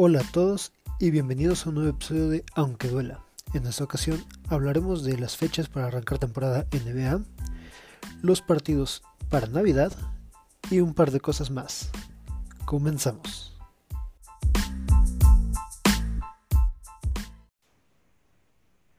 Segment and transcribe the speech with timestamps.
[0.00, 3.24] Hola a todos y bienvenidos a un nuevo episodio de Aunque Duela.
[3.52, 7.24] En esta ocasión hablaremos de las fechas para arrancar temporada NBA,
[8.22, 9.92] los partidos para Navidad
[10.70, 11.90] y un par de cosas más.
[12.64, 13.58] Comenzamos.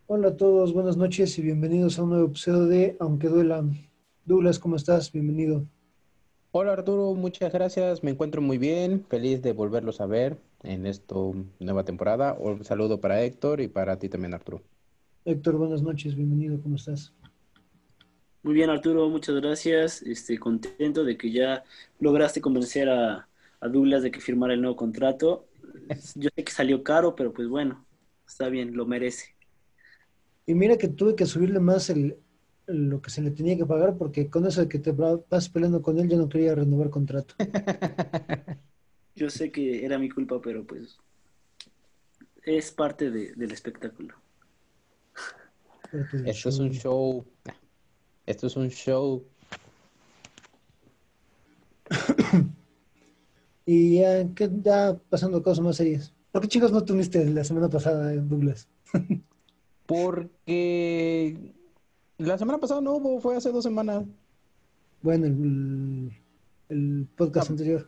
[0.08, 3.64] Hola a todos, buenas noches y bienvenidos a un nuevo episodio de Aunque Duela.
[4.26, 5.14] Douglas, ¿cómo estás?
[5.14, 5.66] Bienvenido.
[6.52, 8.04] Hola Arturo, muchas gracias.
[8.04, 11.14] Me encuentro muy bien, feliz de volverlos a ver en esta
[11.60, 12.36] nueva temporada.
[12.40, 14.64] Un saludo para Héctor y para ti también, Arturo.
[15.26, 17.14] Héctor, buenas noches, bienvenido, ¿cómo estás?
[18.42, 20.02] Muy bien, Arturo, muchas gracias.
[20.02, 21.64] Este, contento de que ya
[22.00, 23.28] lograste convencer a,
[23.60, 25.46] a Douglas de que firmara el nuevo contrato.
[26.16, 27.86] Yo sé que salió caro, pero pues bueno,
[28.28, 29.36] está bien, lo merece.
[30.48, 32.18] Y mira que tuve que subirle más el,
[32.70, 35.82] lo que se le tenía que pagar porque con eso de que te vas peleando
[35.82, 37.36] con él yo no quería renovar contrato.
[39.16, 40.98] Yo sé que era mi culpa, pero pues
[42.46, 44.16] es parte de, del espectáculo.
[46.26, 47.26] Esto es un show.
[48.26, 49.26] Esto es un show.
[53.66, 56.14] y ya, ¿qué, ya pasando cosas más serias.
[56.32, 58.70] ¿Por qué chicos no tuviste la semana pasada, Douglas?
[59.86, 61.54] Porque
[62.20, 64.06] la semana pasada no hubo, fue hace dos semanas.
[65.02, 66.12] Bueno, el,
[66.68, 67.88] el podcast anterior.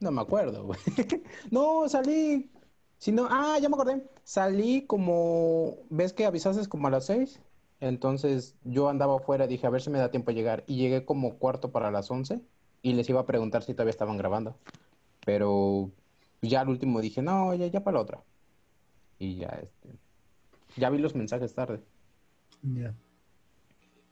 [0.00, 0.78] No me acuerdo, güey.
[1.50, 2.50] no, salí.
[2.98, 4.02] Si no, ah, ya me acordé.
[4.24, 7.40] Salí como, ¿ves que avisaste como a las seis?
[7.80, 10.64] Entonces yo andaba afuera, dije a ver si me da tiempo a llegar.
[10.66, 12.40] Y llegué como cuarto para las once
[12.82, 14.56] y les iba a preguntar si todavía estaban grabando.
[15.24, 15.90] Pero
[16.42, 18.24] ya al último dije, no, ya, ya para la otra.
[19.18, 19.90] Y ya, este,
[20.76, 21.82] ya vi los mensajes tarde.
[22.62, 22.94] Ya.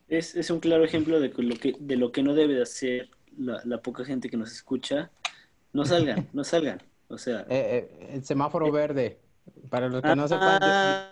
[0.08, 3.10] Es, es, un claro ejemplo de lo que, de lo que no debe de hacer
[3.36, 5.10] la, la poca gente que nos escucha.
[5.72, 6.80] No salgan, no salgan.
[7.08, 7.40] O sea.
[7.42, 9.18] Eh, eh, el semáforo eh, verde.
[9.70, 10.60] Para los que no sepan,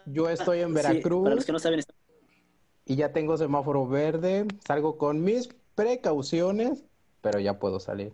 [0.07, 1.21] yo, yo, estoy en Veracruz.
[1.21, 1.81] Sí, para los que no saben.
[2.85, 4.47] Y ya tengo semáforo verde.
[4.67, 6.85] Salgo con mis precauciones,
[7.21, 8.13] pero ya puedo salir.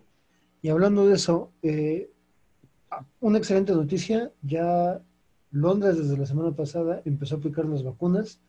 [0.61, 1.51] Y hablando de eso,
[3.19, 4.31] una excelente noticia.
[4.43, 5.01] Ya
[5.49, 8.39] Londres desde la semana pasada empezó a aplicar las vacunas.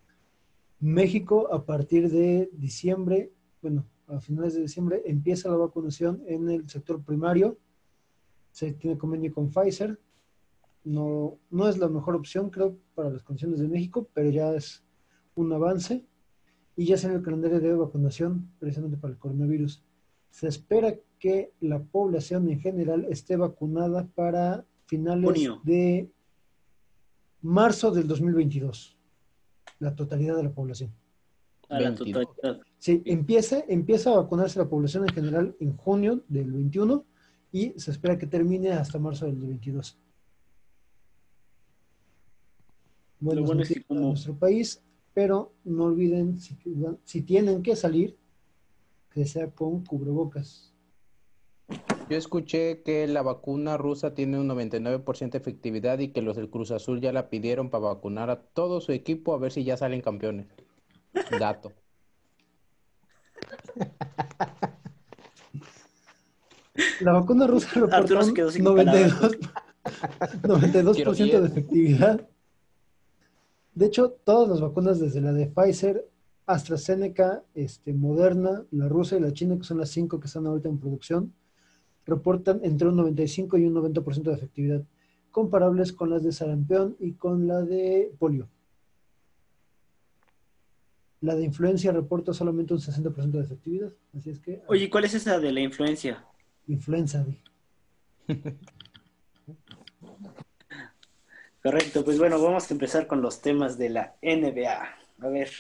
[0.83, 3.33] México a partir de diciembre,
[3.63, 7.57] bueno, a finales de diciembre, empieza la vacunación en el sector primario.
[8.51, 10.01] Se tiene convenio con Pfizer.
[10.83, 14.83] No, no es la mejor opción, creo, para las condiciones de México, pero ya es
[15.37, 16.05] un avance.
[16.75, 19.85] Y ya se en el calendario de vacunación precisamente para el coronavirus.
[20.31, 25.61] Se espera que la población en general esté vacunada para finales Junio.
[25.63, 26.11] de
[27.41, 28.99] marzo del 2022.
[29.83, 30.93] La totalidad de la población.
[31.69, 32.61] A la totalidad.
[32.79, 37.05] Sí, empieza, empieza a vacunarse la población en general en junio del 21
[37.51, 39.99] y se espera que termine hasta marzo del 22.
[43.19, 44.81] Buenas bueno es que como- nuestro país,
[45.15, 46.57] pero no olviden si,
[47.05, 48.17] si tienen que salir,
[49.11, 50.73] que sea con cubrebocas.
[52.13, 56.51] Yo escuché que la vacuna rusa tiene un 99% de efectividad y que los del
[56.51, 59.79] Cruz Azul ya la pidieron para vacunar a todo su equipo a ver si ya
[59.79, 60.47] salen campeones.
[61.41, 61.73] Dato.
[67.01, 69.39] La vacuna rusa se un quedó sin 92,
[70.43, 72.29] 92% Quiero de efectividad.
[73.75, 76.07] De hecho, todas las vacunas, desde la de Pfizer,
[76.45, 80.69] AstraZeneca, este, Moderna, la rusa y la china, que son las cinco que están ahorita
[80.69, 81.33] en producción,
[82.07, 84.83] reportan entre un 95 y un 90% de efectividad,
[85.31, 88.49] comparables con las de sarampión y con la de polio.
[91.21, 95.15] La de influencia reporta solamente un 60% de efectividad, así es que Oye, ¿cuál es
[95.15, 96.25] esa de la influencia?
[96.67, 97.25] influenza.
[101.63, 104.83] Correcto, pues bueno, vamos a empezar con los temas de la NBA.
[105.21, 105.51] A ver,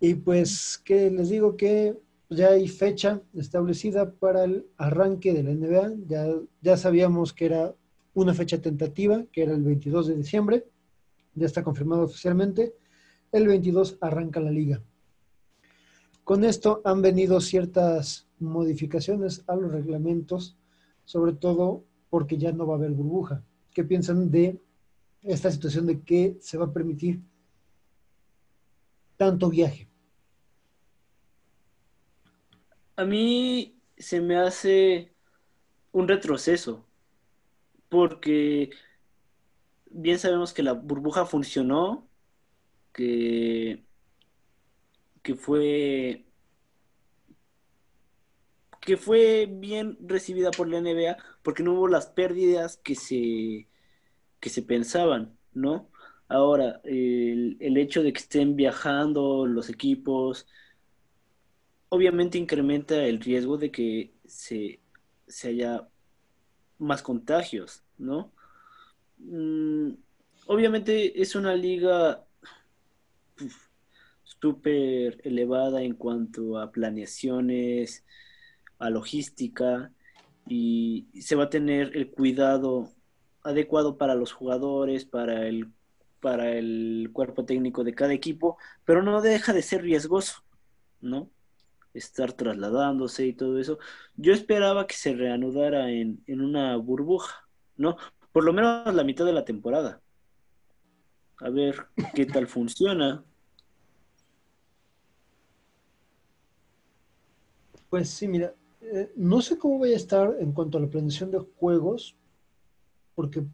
[0.00, 1.96] Y pues que les digo que
[2.30, 6.42] ya hay fecha establecida para el arranque de la NBA.
[6.60, 7.74] Ya, sabíamos que era
[8.14, 10.66] una fecha tentativa, que era el 22 de diciembre.
[11.34, 12.74] Ya está confirmado oficialmente.
[13.32, 14.82] El 22 arranca la liga.
[16.24, 20.58] Con esto han venido ciertas modificaciones a los reglamentos,
[21.04, 23.42] sobre todo porque ya no va a haber burbuja.
[23.72, 24.60] ¿Qué piensan de
[25.22, 27.22] esta situación de que se va a permitir
[29.16, 29.87] tanto viaje?
[32.98, 35.14] A mí se me hace
[35.92, 36.88] un retroceso,
[37.88, 38.70] porque
[39.86, 42.08] bien sabemos que la burbuja funcionó,
[42.92, 43.84] que,
[45.22, 46.24] que fue
[48.80, 53.68] que fue bien recibida por la NBA porque no hubo las pérdidas que se,
[54.40, 55.90] que se pensaban, ¿no?
[56.28, 60.46] Ahora, el, el hecho de que estén viajando los equipos,
[61.88, 64.80] obviamente incrementa el riesgo de que se,
[65.26, 65.88] se haya
[66.78, 68.32] más contagios, ¿no?
[69.18, 69.92] Mm,
[70.46, 72.24] obviamente es una liga
[74.22, 78.04] súper elevada en cuanto a planeaciones,
[78.78, 79.92] a logística,
[80.46, 82.90] y se va a tener el cuidado
[83.42, 85.68] adecuado para los jugadores, para el,
[86.20, 90.44] para el cuerpo técnico de cada equipo, pero no deja de ser riesgoso,
[91.00, 91.30] ¿no?
[91.94, 93.78] Estar trasladándose y todo eso.
[94.16, 97.96] Yo esperaba que se reanudara en, en una burbuja, ¿no?
[98.32, 100.00] Por lo menos la mitad de la temporada.
[101.40, 103.24] A ver qué tal funciona.
[107.90, 111.30] Pues sí, mira, eh, no sé cómo voy a estar en cuanto a la planeación
[111.30, 112.16] de juegos,
[113.14, 113.44] porque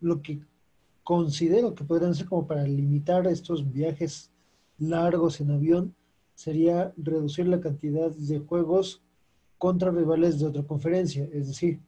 [0.00, 0.40] lo que
[1.02, 4.32] considero que podrían ser como para limitar estos viajes
[4.78, 5.94] largos en avión
[6.42, 9.00] sería reducir la cantidad de juegos
[9.58, 11.28] contra rivales de otra conferencia.
[11.32, 11.78] Es decir,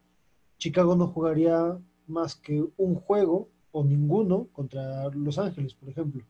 [0.59, 6.23] Chicago no jugaría más que un juego o ninguno contra Los Ángeles, por ejemplo,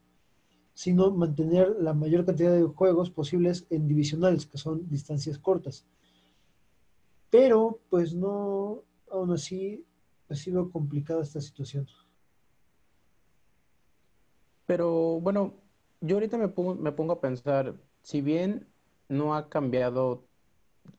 [0.72, 5.84] sino mantener la mayor cantidad de juegos posibles en divisionales, que son distancias cortas.
[7.28, 8.80] Pero, pues no,
[9.10, 9.84] aún así,
[10.30, 11.86] ha sido complicada esta situación.
[14.64, 15.52] Pero bueno,
[16.00, 17.74] yo ahorita me pongo, me pongo a pensar,
[18.04, 18.68] si bien
[19.08, 20.24] no ha cambiado,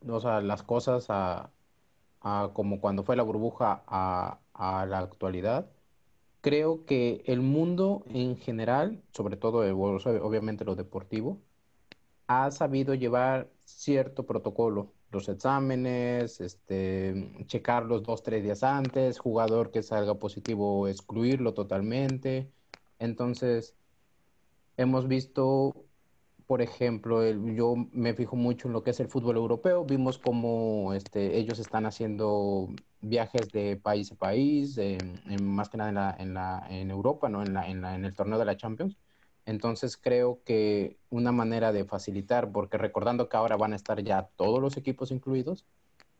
[0.07, 1.51] o sea, las cosas a,
[2.21, 4.39] a como cuando fue la burbuja a,
[4.89, 5.69] la actualidad,
[6.41, 9.59] creo que el mundo en general, sobre todo
[10.25, 11.39] obviamente lo deportivo,
[12.27, 19.83] ha sabido llevar cierto protocolo, los exámenes, este, checarlos dos, tres días antes, jugador que
[19.83, 22.51] salga positivo, excluirlo totalmente.
[22.99, 23.75] Entonces,
[24.77, 25.84] hemos visto
[26.47, 29.85] por ejemplo, yo me fijo mucho en lo que es el fútbol europeo.
[29.85, 32.69] Vimos cómo este, ellos están haciendo
[33.01, 34.79] viajes de país a país,
[35.41, 37.41] más que nada en, la, en, la, en Europa, ¿no?
[37.41, 38.97] En, la, en, la, en el torneo de la Champions.
[39.45, 44.29] Entonces creo que una manera de facilitar, porque recordando que ahora van a estar ya
[44.35, 45.65] todos los equipos incluidos,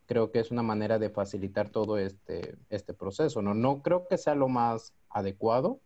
[0.06, 3.42] creo que es una manera de facilitar todo este, este proceso.
[3.42, 3.54] ¿no?
[3.54, 5.80] no creo que sea lo más adecuado,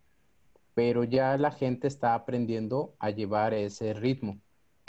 [0.80, 4.40] pero ya la gente está aprendiendo a llevar ese ritmo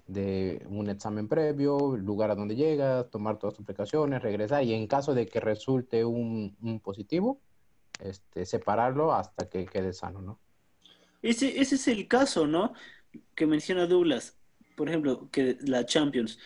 [0.06, 4.86] de un examen previo, lugar a donde llega, tomar todas sus precauciones, regresar y en
[4.86, 7.40] caso de que resulte un, positivo,
[7.98, 10.38] este, separarlo hasta que quede sano, ¿no?
[11.22, 12.72] Ese, ese es el caso, ¿no?
[13.34, 14.38] Que menciona Douglas,
[14.76, 16.38] por ejemplo, que la Champions.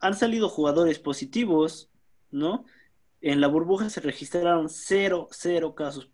[0.00, 1.90] Han salido jugadores positivos,
[2.32, 2.64] ¿no?
[3.20, 6.10] En la burbuja se registraron cero, cero casos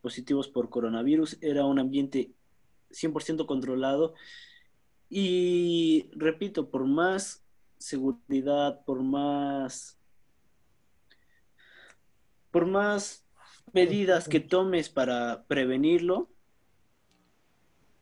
[0.00, 2.32] positivos por coronavirus, era un ambiente
[2.90, 4.14] 100% controlado
[5.10, 7.44] y repito, por más
[7.78, 9.98] seguridad, por más
[12.50, 13.26] por más
[13.72, 16.30] medidas que tomes para prevenirlo,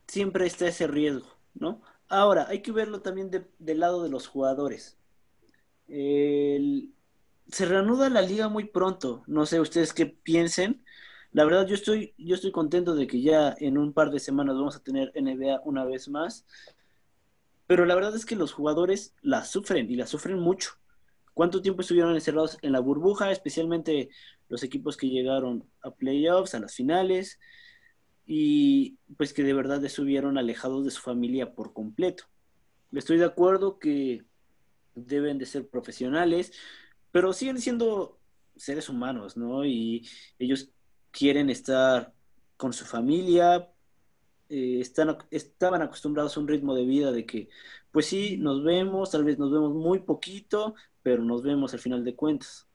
[0.06, 1.82] siempre está ese riesgo, ¿no?
[2.08, 4.96] Ahora, hay que verlo también del lado de los jugadores.
[5.88, 10.84] se reanuda la liga muy pronto, no sé ustedes qué piensen,
[11.36, 14.56] la verdad, yo estoy, yo estoy contento de que ya en un par de semanas
[14.56, 16.46] vamos a tener NBA una vez más.
[17.66, 20.70] Pero la verdad es que los jugadores la sufren y la sufren mucho.
[21.34, 23.30] ¿Cuánto tiempo estuvieron encerrados en la burbuja?
[23.30, 24.08] Especialmente
[24.48, 27.38] los equipos que llegaron a playoffs, a las finales,
[28.24, 32.24] y pues que de verdad estuvieron alejados de su familia por completo.
[32.92, 34.24] Estoy de acuerdo que
[34.94, 36.54] deben de ser profesionales,
[37.12, 38.18] pero siguen siendo
[38.56, 39.66] seres humanos, ¿no?
[39.66, 40.70] Y ellos
[41.16, 42.12] quieren estar
[42.58, 43.70] con su familia,
[44.50, 47.48] eh, están, estaban acostumbrados a un ritmo de vida de que,
[47.90, 52.04] pues sí, nos vemos, tal vez nos vemos muy poquito, pero nos vemos al final
[52.04, 52.68] de cuentas.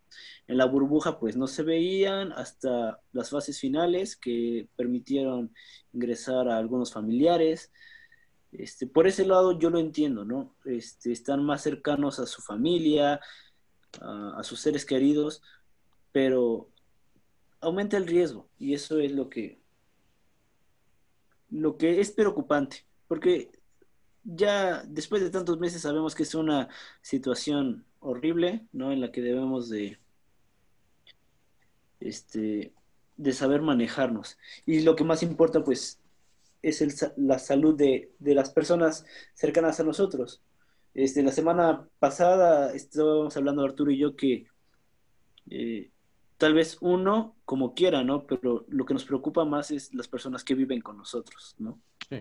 [0.47, 5.53] En la burbuja, pues no se veían hasta las fases finales que permitieron
[5.93, 7.71] ingresar a algunos familiares.
[8.51, 10.55] Este, por ese lado yo lo entiendo, ¿no?
[10.65, 13.21] Este, están más cercanos a su familia,
[14.01, 15.43] a, a sus seres queridos,
[16.11, 16.71] pero
[17.61, 19.59] aumenta el riesgo y eso es lo que
[21.49, 23.51] lo que es preocupante, porque
[24.23, 26.69] ya después de tantos meses sabemos que es una
[27.01, 28.91] situación horrible, ¿no?
[28.91, 29.99] En la que debemos de
[31.99, 32.73] este
[33.17, 34.37] de saber manejarnos.
[34.65, 35.99] Y lo que más importa pues
[36.61, 40.41] es el, la salud de, de las personas cercanas a nosotros.
[40.93, 44.47] Este, la semana pasada estábamos hablando Arturo y yo que
[45.49, 45.91] eh,
[46.41, 48.25] tal vez uno como quiera, ¿no?
[48.25, 51.79] Pero lo que nos preocupa más es las personas que viven con nosotros, ¿no?
[52.09, 52.17] Sí.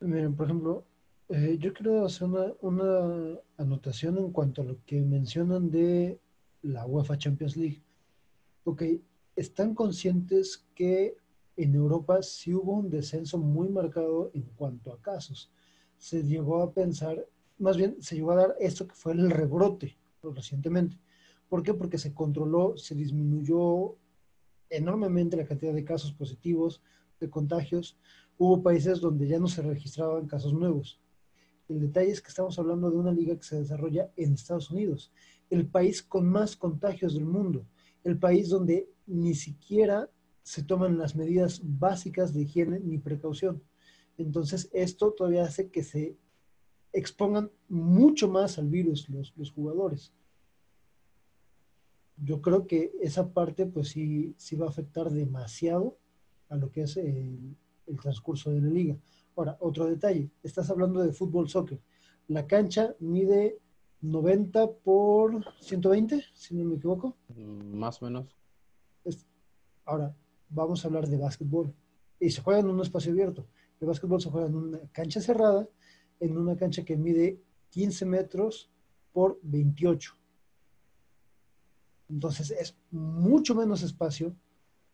[0.00, 0.84] Miren, por ejemplo,
[1.28, 6.18] eh, yo quiero hacer una, una, anotación en cuanto a lo que mencionan de
[6.62, 7.80] la UEFA Champions League.
[8.64, 8.82] Ok,
[9.36, 11.16] están conscientes que
[11.56, 15.48] en Europa sí hubo un descenso muy marcado en cuanto a casos.
[15.96, 17.24] Se llegó a pensar,
[17.56, 20.98] más bien se llegó a dar esto que fue el rebrote recientemente.
[21.54, 21.72] ¿Por qué?
[21.72, 23.96] Porque se controló, se disminuyó
[24.68, 26.82] enormemente la cantidad de casos positivos,
[27.20, 27.96] de contagios.
[28.36, 31.00] Hubo países donde ya no se registraban casos nuevos.
[31.68, 35.12] El detalle es que estamos hablando de una liga que se desarrolla en Estados Unidos,
[35.48, 37.64] el país con más contagios del mundo,
[38.02, 40.10] el país donde ni siquiera
[40.42, 43.62] se toman las medidas básicas de higiene ni precaución.
[44.18, 46.16] Entonces, esto todavía hace que se
[46.92, 50.12] expongan mucho más al virus los, los jugadores.
[52.16, 55.98] Yo creo que esa parte, pues sí, sí va a afectar demasiado
[56.48, 57.56] a lo que es el,
[57.86, 58.96] el transcurso de la liga.
[59.36, 61.80] Ahora, otro detalle, estás hablando de fútbol soccer.
[62.28, 63.58] La cancha mide
[64.00, 67.16] 90 por 120, si no me equivoco.
[67.34, 68.36] Mm, más o menos.
[69.84, 70.14] ahora,
[70.48, 71.74] vamos a hablar de básquetbol.
[72.20, 73.46] Y se juega en un espacio abierto.
[73.80, 75.68] El básquetbol se juega en una cancha cerrada,
[76.20, 77.40] en una cancha que mide
[77.70, 78.70] 15 metros
[79.12, 80.16] por 28.
[82.08, 84.34] Entonces es mucho menos espacio,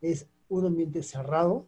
[0.00, 1.66] es un ambiente cerrado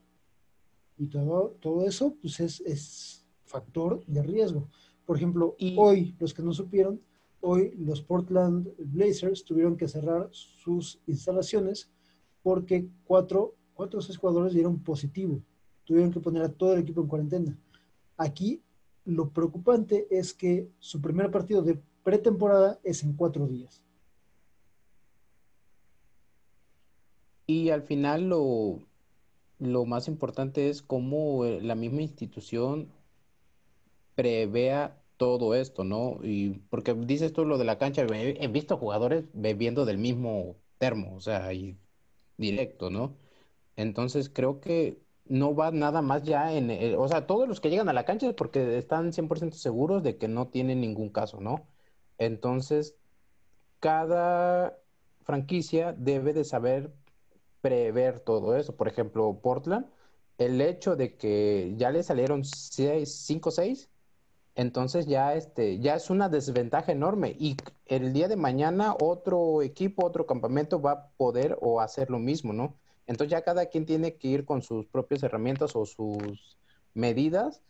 [0.99, 4.69] y todo, todo eso pues es, es factor de riesgo.
[5.05, 5.77] Por ejemplo, y...
[5.79, 7.01] hoy, los que no supieron,
[7.41, 11.91] hoy los Portland Blazers tuvieron que cerrar sus instalaciones
[12.43, 15.43] porque cuatro cuatro o seis jugadores dieron positivo.
[15.85, 17.59] Tuvieron que poner a todo el equipo en cuarentena.
[18.17, 18.63] Aquí
[19.05, 23.83] lo preocupante es que su primer partido de pretemporada es en cuatro días.
[27.47, 28.81] Y al final lo,
[29.59, 32.89] lo más importante es cómo eh, la misma institución
[34.15, 36.19] prevea todo esto, ¿no?
[36.23, 41.15] Y porque dices tú lo de la cancha, he, visto jugadores bebiendo del mismo termo,
[41.15, 41.51] o sea,
[42.37, 43.17] directo, ¿no?
[43.77, 47.71] Entonces creo que no va nada más ya en, eh, o sea, todos los que
[47.71, 51.41] llegan a la cancha es porque están 100% seguros de que no tienen ningún caso,
[51.41, 51.67] ¿no?
[52.19, 52.97] Entonces,
[53.81, 54.79] cada
[55.23, 56.93] franquicia debe de saber
[57.63, 58.77] prever todo eso.
[58.77, 59.87] Por ejemplo, Portland,
[60.39, 63.89] el hecho de que ya le salieron 5 o 6,
[64.55, 67.35] entonces ya, este, ya es una desventaja enorme.
[67.39, 72.19] Y el día de mañana otro equipo, otro campamento va a poder o hacer lo
[72.19, 72.77] mismo, ¿no?
[73.07, 76.59] Entonces ya cada quien tiene que ir con sus propias herramientas o sus
[76.95, 77.63] medidas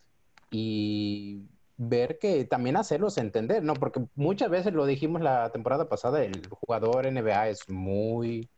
[0.51, 1.43] y
[1.77, 3.75] ver que también hacerlos entender, ¿no?
[3.75, 8.49] Porque muchas veces lo dijimos la temporada pasada, el jugador NBA es muy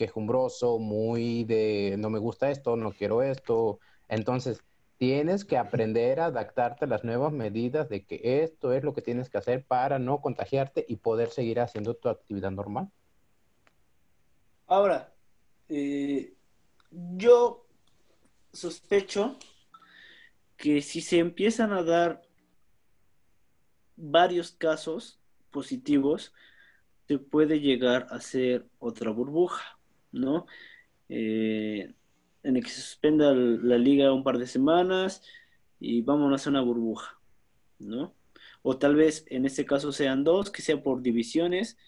[0.00, 3.80] quejumbroso, muy de no me gusta esto, no quiero esto.
[4.08, 4.64] Entonces,
[4.96, 9.02] tienes que aprender a adaptarte a las nuevas medidas de que esto es lo que
[9.02, 12.90] tienes que hacer para no contagiarte y poder seguir haciendo tu actividad normal.
[14.66, 15.12] Ahora,
[15.68, 16.32] eh,
[16.90, 17.66] yo
[18.54, 19.36] sospecho
[20.56, 22.22] que si se empiezan a dar
[23.96, 26.32] varios casos positivos,
[27.06, 29.79] se puede llegar a ser otra burbuja,
[30.12, 30.46] ¿no?
[31.08, 31.92] Eh,
[32.42, 35.22] en el que se suspenda la liga un par de semanas
[35.78, 37.18] y vamos a una burbuja,
[37.78, 38.14] ¿no?
[38.62, 41.78] O tal vez en este caso sean dos, que sea por divisiones,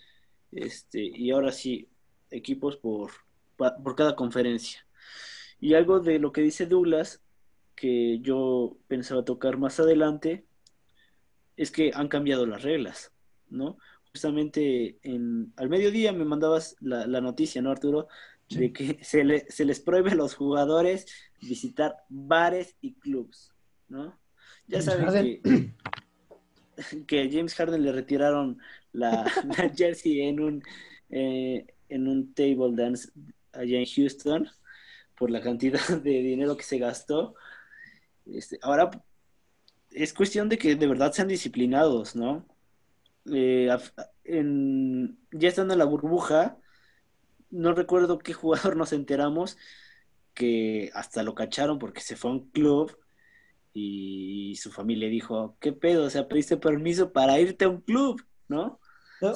[0.52, 1.88] este, y ahora sí,
[2.30, 3.10] equipos por,
[3.56, 4.86] por cada conferencia.
[5.60, 7.22] Y algo de lo que dice Douglas,
[7.74, 10.44] que yo pensaba tocar más adelante,
[11.56, 13.12] es que han cambiado las reglas,
[13.50, 13.78] ¿no?
[14.12, 18.08] Justamente en, al mediodía me mandabas la, noticia, ¿no, Arturo?
[18.48, 21.06] De que se, se les prohíbe a los jugadores
[21.40, 23.52] visitar bares y clubs,
[23.88, 24.18] ¿no?
[24.66, 25.74] Ya saben que,
[27.06, 28.58] que James Harden le retiraron
[28.92, 29.24] la,
[29.76, 30.62] jersey en un,
[31.10, 33.08] eh, en un table dance
[33.52, 34.48] allá en Houston
[35.16, 37.34] por la cantidad de dinero que se gastó.
[38.26, 38.90] Este, ahora
[39.90, 42.46] es cuestión de que de verdad sean disciplinados, ¿no?
[43.30, 43.68] Eh,
[45.32, 46.58] ya estando en la burbuja,
[47.50, 49.56] no recuerdo qué jugador nos enteramos
[50.34, 52.96] que hasta lo cacharon porque se fue a un club
[53.74, 56.04] y su familia dijo, ¿qué pedo?
[56.04, 58.78] O sea, pediste permiso para irte a un club, ¿no?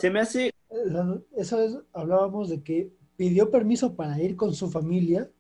[0.01, 0.53] se me hace...
[1.37, 5.31] Esa vez hablábamos de que pidió permiso para ir con su familia,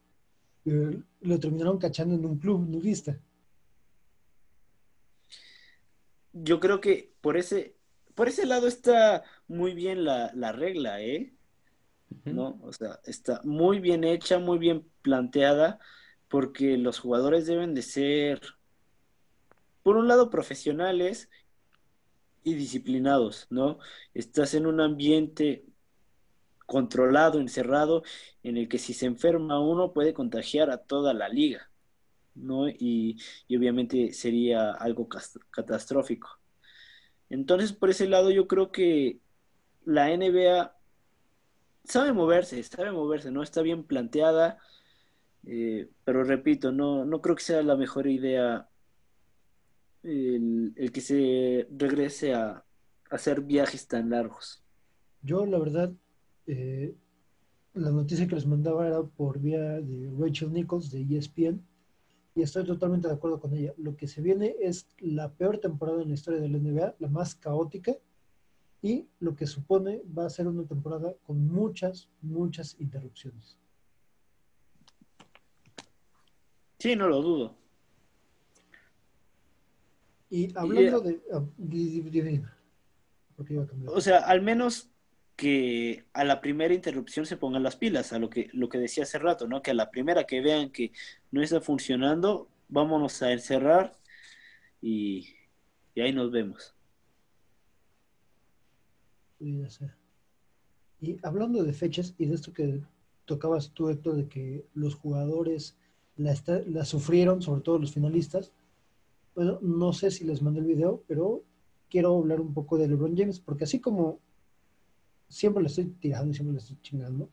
[0.64, 3.18] lo terminaron cachando en un club nudista.
[6.42, 7.76] yo creo que por ese,
[8.16, 11.35] por ese lado está muy bien la, la regla, ¿eh?
[12.25, 12.58] ¿No?
[12.62, 15.78] O sea, está muy bien hecha, muy bien planteada,
[16.28, 18.40] porque los jugadores deben de ser,
[19.82, 21.28] por un lado, profesionales
[22.42, 23.78] y disciplinados, ¿no?
[24.14, 25.66] Estás en un ambiente
[26.64, 28.02] controlado, encerrado,
[28.42, 31.70] en el que si se enferma uno puede contagiar a toda la liga,
[32.35, 32.68] ¿no?
[32.68, 33.18] Y,
[33.54, 35.08] obviamente sería algo
[35.50, 36.40] catastrófico.
[37.30, 39.18] Entonces, por ese lado, yo creo que
[39.85, 40.76] la NBA
[41.85, 43.42] sabe moverse, sabe moverse, ¿no?
[43.42, 44.59] Está bien planteada,
[45.47, 48.68] eh, pero repito, no, no creo que sea la mejor idea
[50.02, 52.64] el, que se regrese a
[53.11, 54.62] hacer viajes tan largos.
[55.23, 55.92] Yo, la verdad,
[56.47, 56.95] eh,
[57.75, 61.62] la noticia que les mandaba era por vía de Rachel Nichols de ESPN
[62.37, 63.73] y estoy totalmente de acuerdo con ella.
[63.78, 67.09] Lo que se viene es la peor temporada en la historia de la NBA, la
[67.09, 67.97] más caótica
[68.83, 73.59] y lo que supone va a ser una temporada con muchas, muchas interrupciones.
[76.78, 77.57] Sí, no lo dudo.
[80.28, 81.23] Y hablando de...
[81.33, 81.43] Ah,
[83.87, 84.90] o sea, al menos
[85.37, 89.05] que a la primera interrupción se pongan las pilas, a lo que, lo que decía
[89.05, 89.62] hace rato, ¿no?
[89.62, 90.93] Que a la primera que vean que
[91.31, 93.97] no está funcionando, vámonos a encerrar
[94.81, 95.28] y,
[95.95, 96.75] ahí nos vemos.
[99.38, 102.81] Y hablando de fechas y de esto que
[103.26, 105.76] tocabas tú, Héctor, de que los jugadores
[106.16, 106.35] la,
[106.66, 108.52] la sufrieron, sobre todo los finalistas,
[109.35, 111.43] bueno, no sé si les mandé el video, pero
[111.90, 114.21] quiero hablar un poco de LeBron James, porque así como
[115.28, 117.28] siempre le estoy tirando y siempre le estoy chingando.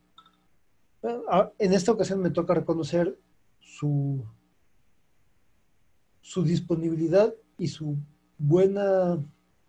[1.60, 3.18] En esta ocasión me toca reconocer
[3.60, 4.24] su,
[6.22, 7.98] su disponibilidad y su
[8.38, 9.22] buena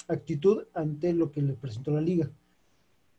[0.08, 2.30] actitud ante lo que le presentó la liga.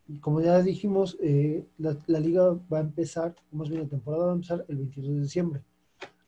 [0.08, 4.27] Y como ya dijimos, eh, la, la, liga va a empezar, más bien la temporada
[4.27, 5.64] va a empezar el 22 de diciembre.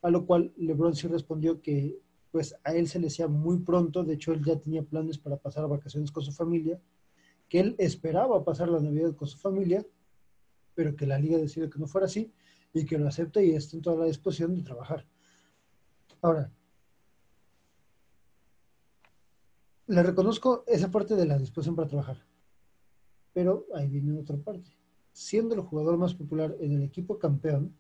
[0.01, 1.99] A lo cual LeBron sí respondió que
[2.32, 5.38] pues a él se le hacía muy pronto, de hecho él ya tenía planes para
[5.38, 6.80] pasar vacaciones con su familia
[7.49, 9.86] que él esperaba pasar la Navidad con su familia,
[10.75, 12.31] pero que la liga decide que no fuera así
[12.73, 15.05] y que lo acepta y está en toda la disposición de trabajar.
[16.21, 16.51] Ahora,
[19.88, 22.25] le reconozco esa parte de la disposición para trabajar,
[23.33, 24.71] pero ahí viene otra parte.
[25.13, 27.75] Siendo el jugador más popular en el equipo campeón,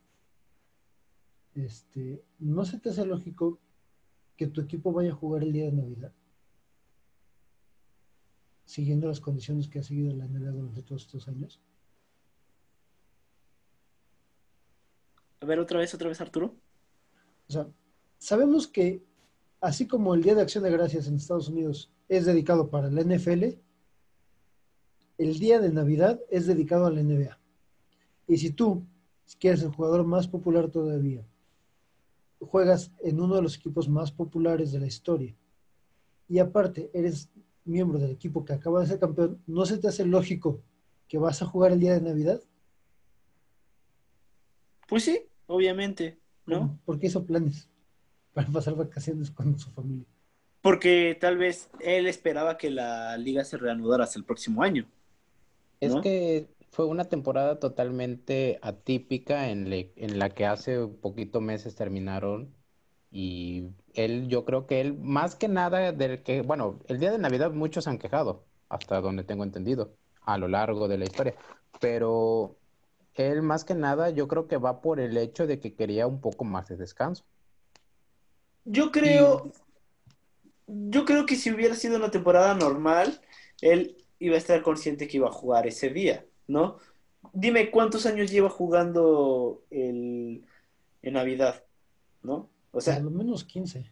[1.53, 3.59] este, ¿no se te hace lógico
[4.35, 6.13] que tu equipo vaya a jugar el día de Navidad?
[8.67, 11.59] Siguiendo las condiciones que ha seguido la NBA durante todos estos años?
[15.39, 16.53] A ver, otra vez, otra vez, Arturo.
[17.47, 17.67] O sea,
[18.17, 19.01] sabemos que
[19.61, 23.01] así como el Día de Acción de Gracias en Estados Unidos es dedicado para la
[23.01, 23.57] NFL,
[25.17, 27.39] el día de Navidad es dedicado a la NBA.
[28.27, 28.85] Y si tú
[29.39, 31.25] quieres el jugador más popular todavía,
[32.41, 35.33] juegas en uno de los equipos más populares de la historia,
[36.27, 37.29] y aparte eres
[37.67, 40.61] miembro del equipo que acaba de ser campeón, ¿no se te hace lógico
[41.07, 42.41] que vas a jugar el día de Navidad?
[44.87, 46.79] Pues sí, obviamente, ¿no?
[46.85, 47.69] ¿Por qué hizo planes
[48.33, 50.05] para pasar vacaciones con su familia?
[50.61, 54.85] Porque tal vez él esperaba que la liga se reanudara hasta el próximo año.
[55.79, 62.56] Es que fue una temporada totalmente atípica en, en la que hace poquito meses terminaron
[63.11, 67.17] y él, yo creo que él, más que nada del que, bueno, el día de
[67.17, 71.35] Navidad muchos han quejado, hasta donde tengo entendido, a lo largo de la historia,
[71.79, 72.57] pero
[73.15, 76.21] él más que nada yo creo que va por el hecho de que quería un
[76.21, 77.23] poco más de descanso.
[78.65, 79.51] Yo creo,
[80.67, 83.21] yo creo que si hubiera sido una temporada normal,
[83.61, 86.77] él iba a estar consciente que iba a jugar ese día, ¿no?
[87.33, 90.45] Dime cuántos años lleva jugando el,
[91.01, 91.63] en Navidad,
[92.21, 92.49] ¿no?
[92.71, 93.91] O sea, lo menos 15.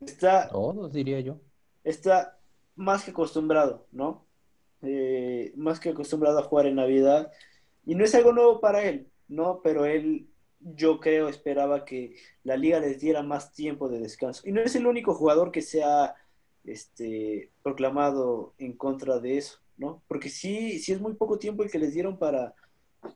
[0.00, 0.48] Está.
[0.48, 1.40] Todos, diría yo.
[1.84, 2.38] Está
[2.76, 4.26] más que acostumbrado, ¿no?
[4.82, 7.32] Eh, más que acostumbrado a jugar en Navidad.
[7.84, 9.60] Y no es algo nuevo para él, ¿no?
[9.62, 10.28] Pero él,
[10.60, 14.42] yo creo, esperaba que la liga les diera más tiempo de descanso.
[14.46, 16.14] Y no es el único jugador que se ha
[16.64, 20.02] este, proclamado en contra de eso, ¿no?
[20.06, 22.54] Porque sí, sí es muy poco tiempo el que les dieron para,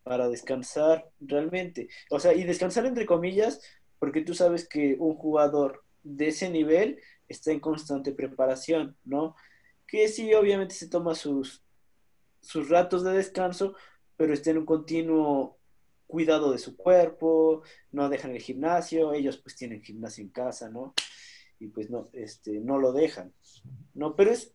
[0.02, 1.88] para descansar realmente.
[2.10, 3.60] O sea, y descansar entre comillas,
[4.02, 9.36] porque tú sabes que un jugador de ese nivel está en constante preparación, ¿no?
[9.86, 11.62] Que sí, obviamente se toma sus,
[12.40, 13.76] sus ratos de descanso,
[14.16, 15.56] pero está en un continuo
[16.08, 17.62] cuidado de su cuerpo,
[17.92, 20.94] no dejan el gimnasio, ellos pues tienen gimnasio en casa, ¿no?
[21.60, 23.32] y pues no, este, no lo dejan.
[23.94, 24.52] No, pero es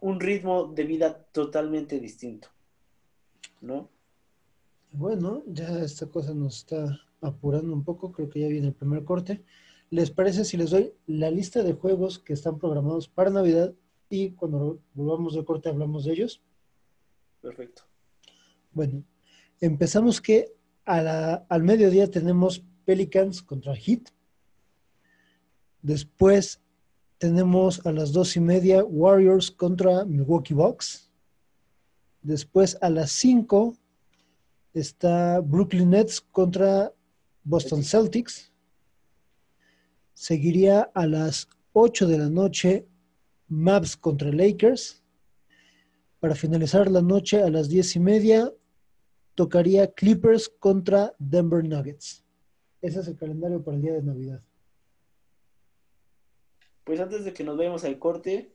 [0.00, 2.48] un ritmo de vida totalmente distinto,
[3.60, 3.88] ¿no?
[4.90, 9.04] Bueno, ya esta cosa nos está apurando un poco, creo que ya viene el primer
[9.04, 9.42] corte.
[9.90, 13.72] ¿Les parece si les doy la lista de juegos que están programados para Navidad
[14.10, 16.42] y cuando volvamos de corte hablamos de ellos?
[17.40, 17.82] Perfecto.
[18.72, 19.04] Bueno,
[19.60, 20.52] empezamos que
[20.84, 24.08] al mediodía tenemos Pelicans contra Heat.
[25.80, 26.60] Después
[27.18, 31.10] tenemos a las dos y media Warriors contra Milwaukee Bucks.
[32.22, 33.76] Después a las cinco
[34.74, 36.92] está Brooklyn Nets contra
[37.44, 38.52] Boston Celtics.
[40.14, 42.86] Seguiría a las 8 de la noche
[43.48, 45.02] Mavs contra Lakers.
[46.20, 48.52] Para finalizar la noche a las diez y media,
[49.34, 52.24] tocaría Clippers contra Denver Nuggets.
[52.80, 54.40] Ese es el calendario para el día de Navidad.
[56.84, 58.52] Pues antes de que nos vayamos al corte,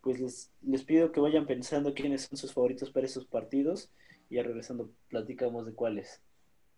[0.00, 3.90] pues les, les pido que vayan pensando quiénes son sus favoritos para esos partidos
[4.30, 6.20] y ya regresando platicamos de cuáles.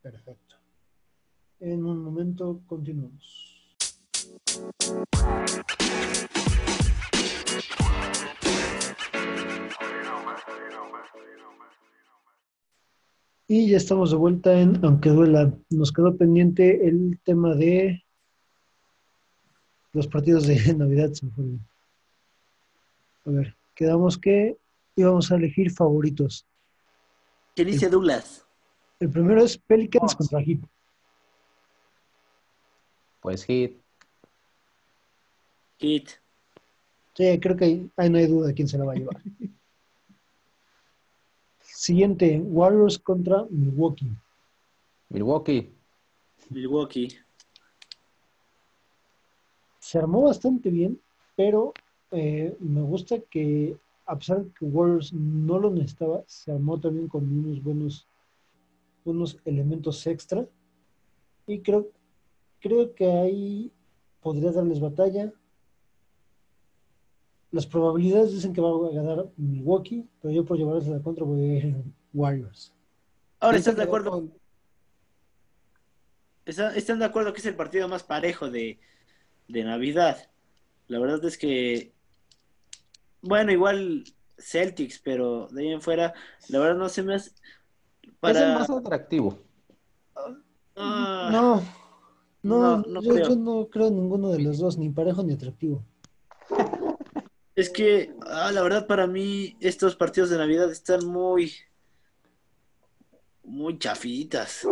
[0.02, 0.57] Perfecto.
[1.60, 3.44] En un momento continuamos.
[13.48, 15.52] Y ya estamos de vuelta en Aunque duela.
[15.70, 18.04] Nos quedó pendiente el tema de
[19.92, 21.10] los partidos de Navidad.
[23.24, 24.56] A ver, quedamos que
[24.94, 26.46] íbamos a elegir favoritos.
[27.56, 28.46] ¿Qué dice Douglas?
[29.00, 30.60] El primero es Pelicans contra Heat.
[33.20, 33.72] Pues Heat.
[35.80, 36.08] Heat.
[37.14, 39.20] Sí, creo que ahí no hay duda de quién se la va a llevar.
[41.60, 44.10] Siguiente, Warriors contra Milwaukee.
[45.08, 45.72] Milwaukee.
[46.50, 47.08] Milwaukee.
[49.78, 51.00] Se armó bastante bien,
[51.34, 51.72] pero
[52.10, 53.76] eh, me gusta que,
[54.06, 58.06] a pesar de que Warriors no lo necesitaba, se armó también con unos buenos,
[59.04, 60.46] unos elementos extra.
[61.46, 61.88] Y creo,
[62.60, 63.72] creo que ahí
[64.20, 65.32] podría darles batalla.
[67.50, 71.40] Las probabilidades dicen que va a ganar Milwaukee, pero yo por llevarles la contra voy
[71.40, 71.76] a ir
[72.12, 72.74] Warriors.
[73.40, 74.28] Ahora, ¿estás de acuerdo?
[76.44, 78.78] ¿Están de acuerdo que es el partido más parejo de,
[79.48, 80.30] Navidad?
[80.88, 81.92] La verdad es que,
[83.20, 84.04] bueno, igual
[84.38, 86.14] Celtics, pero de ahí en fuera,
[86.48, 87.32] la verdad no se me hace...
[88.20, 88.38] Para...
[88.38, 89.38] Es el más atractivo.
[90.76, 91.28] Ah.
[91.30, 91.62] no,
[92.42, 95.84] no, yo no creo en ninguno de los dos, ni parejo ni atractivo.
[97.58, 101.52] Es que, ah, la verdad, para mí, estos partidos de Navidad están muy.
[103.42, 104.64] muy chafitas.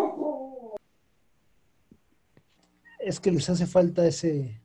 [3.00, 4.60] Es que les hace falta ese.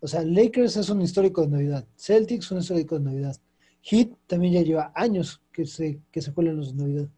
[0.00, 1.84] O sea, Lakers es un histórico de Navidad.
[1.96, 3.36] Celtics es un histórico de Navidad.
[3.82, 7.08] Heat también ya lleva años que se, que se cuelan los de Navidad.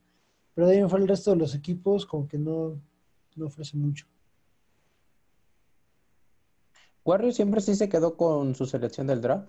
[0.54, 2.80] Pero de ahí en fuera el resto de los equipos, como que no,
[3.36, 4.06] no ofrece mucho.
[7.04, 9.48] Warriors siempre sí se quedó con su selección del draft.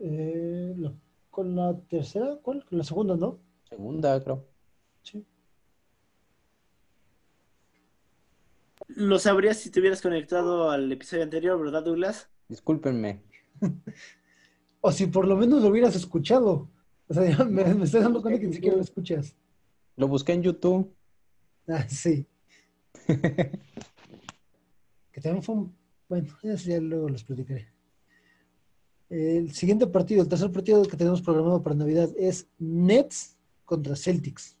[0.00, 0.74] Eh,
[1.30, 2.64] con la tercera, ¿cuál?
[2.64, 3.38] Con la segunda, ¿no?
[3.68, 4.46] Segunda, creo.
[5.02, 5.24] Sí.
[8.88, 12.28] Lo sabrías si te hubieras conectado al episodio anterior, ¿verdad, Douglas?
[12.48, 13.22] Discúlpenme.
[14.80, 16.68] o si por lo menos lo hubieras escuchado.
[17.08, 19.36] O sea, ya me, me estoy dando cuenta que ni siquiera lo escuchas.
[19.96, 20.94] Lo busqué en YouTube.
[21.68, 22.26] Ah, sí.
[25.16, 25.74] que también fue un...
[26.10, 27.72] Bueno, ya luego los platicaré.
[29.08, 34.58] El siguiente partido, el tercer partido que tenemos programado para Navidad es Nets contra Celtics.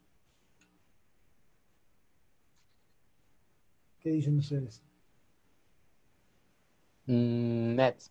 [4.00, 4.82] ¿Qué dicen ustedes?
[7.04, 8.10] Mm, Nets.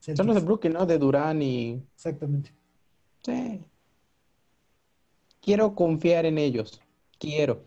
[0.00, 0.84] Son los de Brooklyn, ¿no?
[0.84, 1.82] De Durán y.
[1.94, 2.52] Exactamente.
[3.22, 3.64] Sí.
[5.40, 6.78] Quiero confiar en ellos.
[7.18, 7.64] Quiero.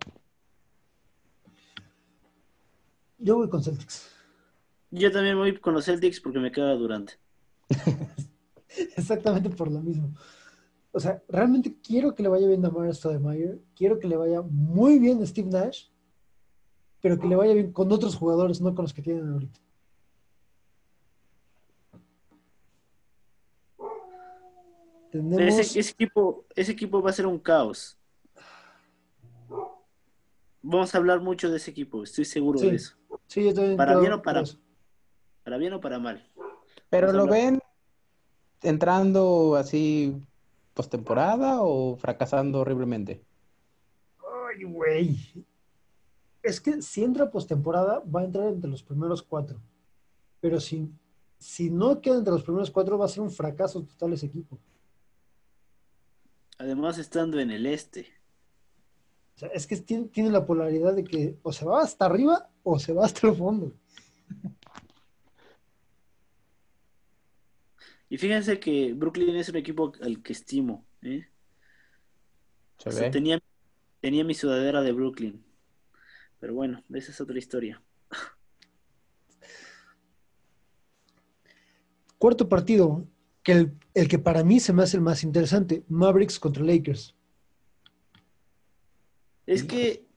[3.24, 4.12] Yo voy con Celtics.
[4.92, 7.14] Yo también voy con los Celtics porque me queda Durante.
[8.98, 10.14] Exactamente por lo mismo.
[10.92, 14.42] O sea, realmente quiero que le vaya bien a Mara Stoudemire, quiero que le vaya
[14.42, 15.86] muy bien a Steve Nash,
[17.02, 19.60] pero que le vaya bien con otros jugadores, no con los que tienen ahorita.
[25.40, 27.98] Ese, equipo, ese equipo va a ser un caos.
[30.62, 32.96] Vamos a hablar mucho de ese equipo, estoy seguro de eso.
[33.28, 34.44] Sí, yo también para bien o para,
[35.44, 36.26] para bien o para mal.
[36.90, 37.60] Pero lo ven
[38.62, 40.16] entrando así
[40.74, 43.24] postemporada o fracasando horriblemente.
[44.20, 45.18] Ay, güey.
[46.42, 49.60] Es que si entra postemporada, va a entrar entre los primeros cuatro.
[50.42, 50.90] Pero si,
[51.40, 54.60] si no queda entre los primeros cuatro, va a ser un fracaso total ese equipo.
[56.58, 58.08] Además, estando en el este.
[59.36, 62.50] O sea, es que tiene, tiene la polaridad de que o se va hasta arriba
[62.64, 63.74] o se va hasta el fondo.
[68.10, 70.86] Y fíjense que Brooklyn es un equipo al que estimo.
[71.02, 71.28] ¿eh?
[72.78, 73.10] Se O sea, ve.
[73.10, 73.40] tenía,
[74.02, 75.44] tenía mi sudadera de Brooklyn.
[76.40, 77.82] Pero bueno, esa es otra historia.
[82.18, 83.08] Cuarto partido,
[83.44, 87.16] que el, el que para mí se me hace el más interesante, Mavericks contra Lakers.
[89.46, 90.08] Es que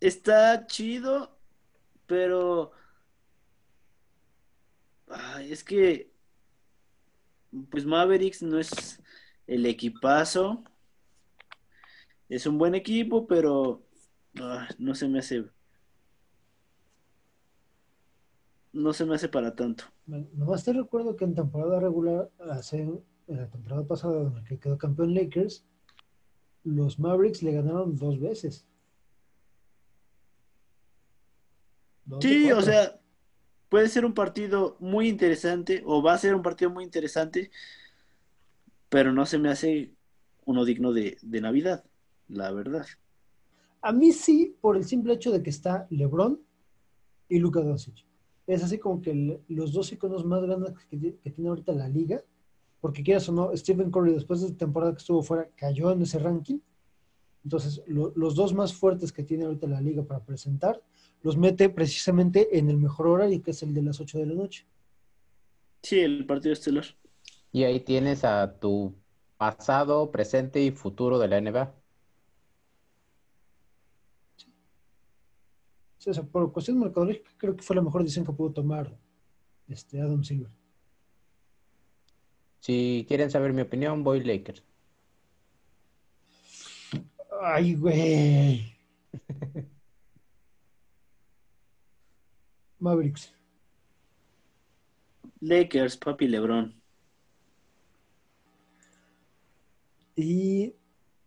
[0.00, 1.36] está chido,
[2.06, 2.72] pero
[5.08, 6.12] ay, es que
[7.70, 9.00] pues Mavericks no es
[9.46, 10.62] el equipazo.
[12.28, 13.82] Es un buen equipo, pero
[14.40, 15.44] ah, no se me hace
[18.72, 19.84] no se me hace para tanto.
[20.06, 24.44] Bueno, Nomás te recuerdo que en temporada regular, hace, en la temporada pasada, en la
[24.44, 25.64] que quedó campeón Lakers,
[26.64, 28.66] los Mavericks le ganaron dos veces.
[32.04, 32.98] Dos Sí, o sea,
[33.68, 37.50] puede ser un partido muy interesante o va a ser un partido muy interesante,
[38.88, 39.92] pero no se me hace
[40.44, 41.84] uno digno de, de Navidad,
[42.28, 42.86] la verdad.
[43.82, 46.40] A mí sí, por el simple hecho de que está LeBron
[47.28, 48.04] y Luka Doncic.
[48.46, 51.88] Es así como que el- los dos iconos más grandes que, que tiene ahorita la
[51.88, 52.22] liga,
[52.80, 56.02] porque quieras o no, Stephen Curry después de la temporada que estuvo fuera cayó en
[56.02, 56.58] ese ranking.
[57.44, 60.82] Entonces, lo- los dos más fuertes que tiene ahorita la liga para presentar,
[61.22, 64.34] los mete precisamente en el mejor horario, que es el de las 8 de la
[64.34, 64.66] noche.
[65.82, 66.84] Sí, el partido estelar.
[67.52, 68.94] Y ahí tienes a tu
[69.38, 71.74] pasado, presente y futuro de la NBA.
[75.98, 78.96] Sí, o sea, por cuestión mercadológica, creo que fue la mejor decisión que pudo tomar
[79.68, 80.50] este Adam Silver.
[82.60, 84.62] Si quieren saber mi opinión, voy Lakers.
[87.40, 88.76] Ay, güey.
[92.78, 93.32] Mavericks.
[95.40, 96.74] Lakers, papi LeBron.
[100.16, 100.74] Y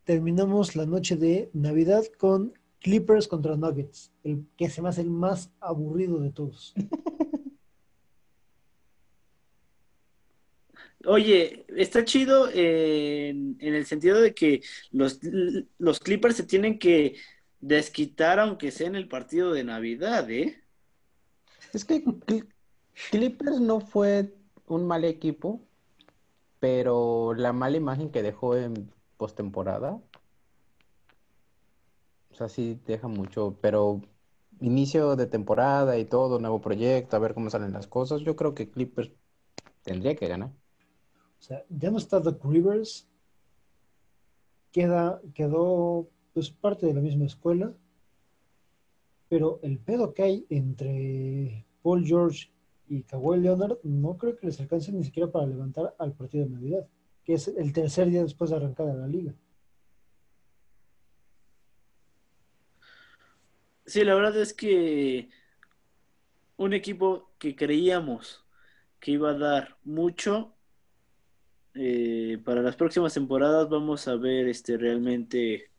[0.04, 5.10] terminamos la noche de Navidad con Clippers contra Nuggets, el que se me hace el
[5.10, 6.74] más aburrido de todos.
[11.06, 14.62] Oye, está chido en, en el sentido de que
[14.92, 15.20] los,
[15.80, 17.16] los Clippers se tienen que
[17.60, 20.64] desquitar aunque sea en el partido de Navidad, ¿eh?
[21.74, 22.48] Es que Cl-
[23.12, 24.34] Clippers no fue
[24.68, 25.62] un mal equipo,
[26.60, 30.02] pero la mala imagen que dejó en postemporada,
[32.32, 34.02] o sea, sí deja mucho, pero
[34.60, 38.54] inicio de temporada y todo, nuevo proyecto, a ver cómo salen las cosas, yo creo
[38.56, 39.12] que Clippers
[39.84, 40.52] tendría que ganar.
[41.42, 43.10] O sea, ya no está Doc Rivers,
[44.72, 47.74] queda, quedó pues parte de la misma escuela,
[49.28, 52.52] pero el pedo que hay entre Paul George
[52.88, 56.52] y Kawhi Leonard no creo que les alcance ni siquiera para levantar al partido de
[56.52, 56.88] Navidad,
[57.24, 59.34] que es el tercer día después de arrancar a la liga.
[63.88, 65.30] Sí, la verdad es que
[66.58, 68.46] un equipo que creíamos
[69.00, 70.54] que iba a dar mucho
[71.76, 75.70] eh, para las próximas temporadas vamos a ver este realmente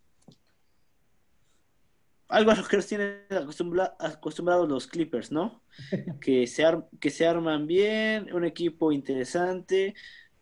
[2.28, 5.62] algo a lo que nos tienen acostumbra- acostumbrados los Clippers, ¿no?
[6.20, 9.94] Que se, ar- que se arman bien, un equipo interesante,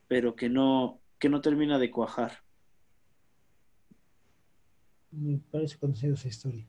[0.07, 2.43] pero que no, que no termina de cuajar.
[5.11, 6.65] Me parece conocido esa historia.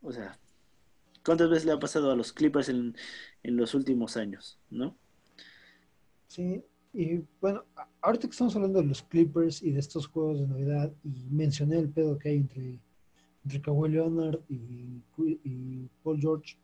[0.00, 0.36] O sea,
[1.24, 2.96] ¿cuántas veces le ha pasado a los Clippers en,
[3.44, 4.96] en los últimos años, ¿no?
[6.32, 6.64] Sí,
[6.94, 7.62] y bueno,
[8.00, 11.78] ahorita que estamos hablando de los Clippers y de estos juegos de Navidad, y mencioné
[11.78, 12.80] el pedo que hay entre,
[13.44, 15.02] entre Kawhi Leonard y,
[16.02, 16.56] Paul George.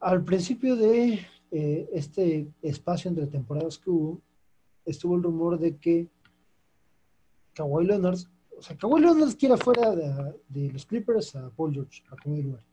[0.00, 1.20] Al principio de
[1.52, 4.20] eh, este espacio entre temporadas que hubo,
[4.84, 6.08] estuvo el rumor de que
[7.54, 8.18] Kawhi Leonard,
[8.58, 12.36] o sea, Kawhi Leonard quiere fuera de, de los Clippers a Paul George, a como
[12.36, 12.64] lugar.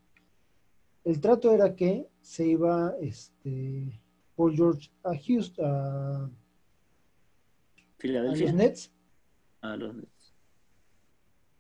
[1.04, 4.02] El trato era que se iba este,
[4.40, 6.32] Paul George a Houston, a, a los
[7.98, 8.54] Filadelfia.
[8.54, 8.90] Nets
[9.60, 10.34] A los Nets.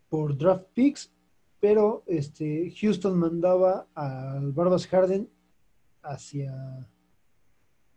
[0.07, 1.11] por draft picks,
[1.59, 5.29] pero este, Houston mandaba al Barbas Harden
[6.03, 6.89] hacia,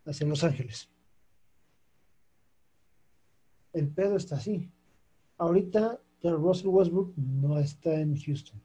[0.04, 0.90] hacia Los Ángeles.
[3.72, 4.68] El pedo está así.
[5.38, 8.60] Ahorita Ya Russell Westbrook no está en Houston.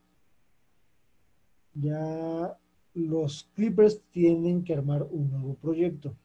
[1.75, 2.57] Ya
[2.97, 6.17] los Clippers tienen que armar un nuevo proyecto.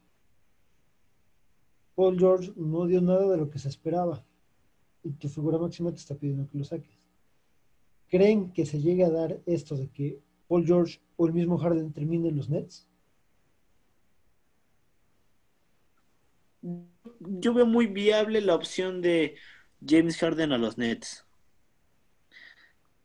[1.94, 4.24] Paul George no dio nada de lo que se esperaba.
[5.04, 6.98] Y tu figura máxima te está pidiendo que lo saques.
[8.08, 11.92] ¿Creen que se llegue a dar esto de que Paul George o el mismo Harden
[11.92, 12.88] termine en los Nets?
[17.20, 19.36] Yo veo muy viable la opción de
[19.84, 21.26] James Harden a los Nets.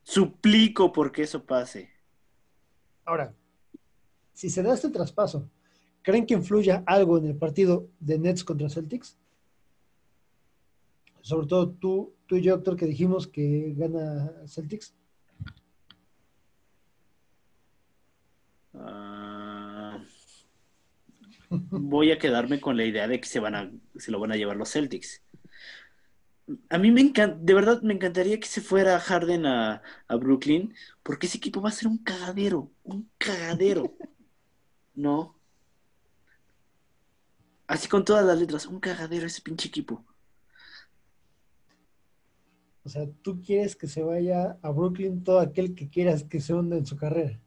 [0.04, 1.90] Suplico porque eso pase.
[3.04, 3.34] Ahora,
[4.38, 5.50] si se da este traspaso,
[6.04, 9.18] ¿creen que influya algo en el partido de Nets contra Celtics?
[11.22, 14.94] Sobre todo tú, tú y yo, doctor, que dijimos que gana Celtics.
[18.76, 20.06] Ah,
[21.50, 24.36] voy a quedarme con la idea de que se van a, se lo van a
[24.36, 25.24] llevar los Celtics.
[26.70, 30.76] A mí me encanta, de verdad me encantaría que se fuera Harden a, a Brooklyn,
[31.02, 33.96] porque ese equipo va a ser un cagadero, un cagadero.
[34.98, 35.36] ¿No?
[37.68, 40.04] Así con todas las letras, un cagadero ese pinche equipo.
[42.84, 46.54] O sea, tú quieres que se vaya a Brooklyn todo aquel que quieras que se
[46.54, 47.40] hunda en su carrera.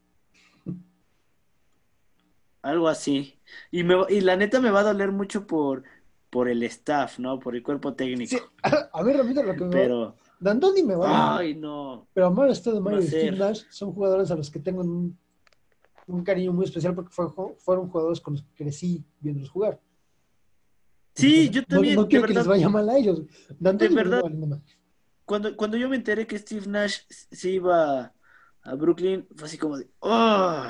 [2.63, 3.41] Algo así.
[3.71, 5.83] Y, me, y la neta me va a doler mucho por,
[6.29, 7.41] por el staff, ¿no?
[7.41, 8.37] Por el cuerpo técnico.
[8.37, 12.07] Sí, a ver, repito lo que me Pero, D'Antoni me va ay, no.
[12.13, 13.37] Pero Amaro Stoudemire Va y Steve.
[13.39, 15.19] Nash son jugadores a los que tengo un,
[16.13, 19.81] un cariño muy especial porque fue- fueron jugadores con los que crecí viéndolos jugar.
[21.15, 23.23] Sí, yo no- también, No, de quiero que les vaya mal a ellos.
[23.59, 24.23] D'Antoni De verdad.
[25.25, 28.13] Cuando, cuando yo me enteré que Steve Nash se iba
[28.63, 30.65] a Brooklyn, fue así como de, ¡oh!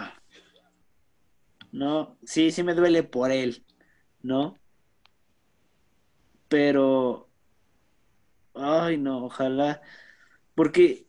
[1.73, 3.65] No, sí, sí me duele por él,
[4.23, 4.59] ¿no?
[6.49, 7.29] Pero,
[8.55, 9.81] ay, no, ojalá,
[10.55, 11.07] porque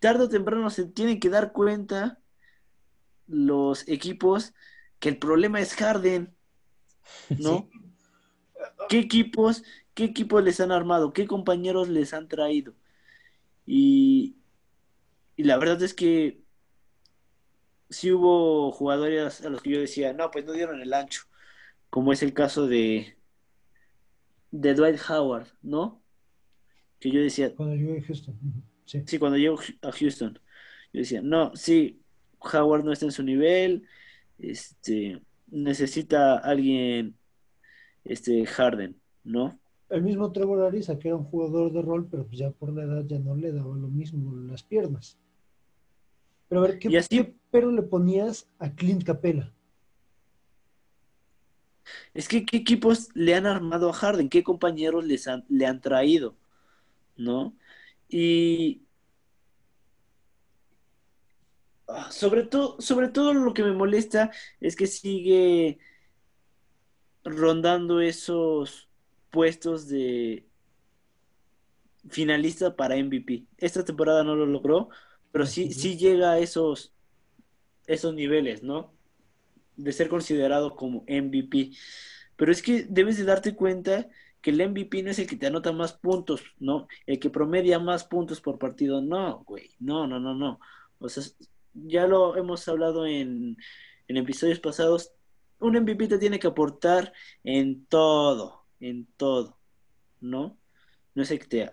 [0.00, 2.18] tarde o temprano se tienen que dar cuenta
[3.26, 4.54] los equipos
[4.98, 6.34] que el problema es Harden,
[7.36, 7.68] ¿no?
[8.88, 9.62] ¿Qué equipos,
[9.94, 11.12] qué equipos les han armado?
[11.12, 12.74] ¿Qué compañeros les han traído?
[13.66, 14.36] Y,
[15.36, 16.42] y la verdad es que
[17.90, 21.22] sí hubo jugadores a los que yo decía, no, pues no dieron el ancho,
[21.90, 23.16] como es el caso de,
[24.50, 26.02] de Dwight Howard, ¿no?
[27.00, 28.38] Que yo decía, Cuando yo en Houston.
[28.86, 29.02] Sí.
[29.06, 30.38] sí, cuando llego a Houston,
[30.92, 32.03] yo decía, no, sí,
[32.52, 33.86] Howard no está en su nivel,
[34.38, 37.16] este, necesita alguien,
[38.04, 39.58] este, Harden, ¿no?
[39.88, 42.84] El mismo Trevor Ariza, que era un jugador de rol, pero pues ya por la
[42.84, 45.18] edad ya no le daba lo mismo las piernas.
[46.48, 49.52] Pero a ver, ¿qué, Y así- qué pero le ponías a Clint Capela?
[52.14, 55.80] Es que qué equipos le han armado a Harden, qué compañeros les han, le han
[55.80, 56.34] traído,
[57.16, 57.54] ¿no?
[58.08, 58.84] Y ah,
[62.10, 65.78] sobre todo, sobre todo lo que me molesta es que sigue
[67.24, 68.88] rondando esos
[69.30, 70.46] puestos de
[72.08, 73.46] finalista para MVP.
[73.58, 74.90] Esta temporada no lo logró,
[75.32, 76.92] pero sí, sí llega a esos,
[77.86, 78.92] esos niveles, ¿no?
[79.76, 81.72] De ser considerado como MVP.
[82.36, 84.08] Pero es que debes de darte cuenta
[84.40, 86.86] que el MVP no es el que te anota más puntos, ¿no?
[87.06, 90.60] El que promedia más puntos por partido, no, güey, no, no, no, no.
[90.98, 91.22] O sea,
[91.74, 93.56] ya lo hemos hablado en,
[94.08, 95.12] en episodios pasados,
[95.58, 99.58] un MVP te tiene que aportar en todo, en todo,
[100.20, 100.58] ¿no?
[101.14, 101.72] No es el que te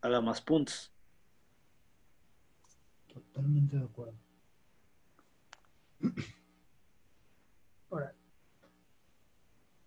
[0.00, 0.92] haga más puntos.
[3.12, 4.14] Totalmente de acuerdo.
[7.90, 8.14] Ahora,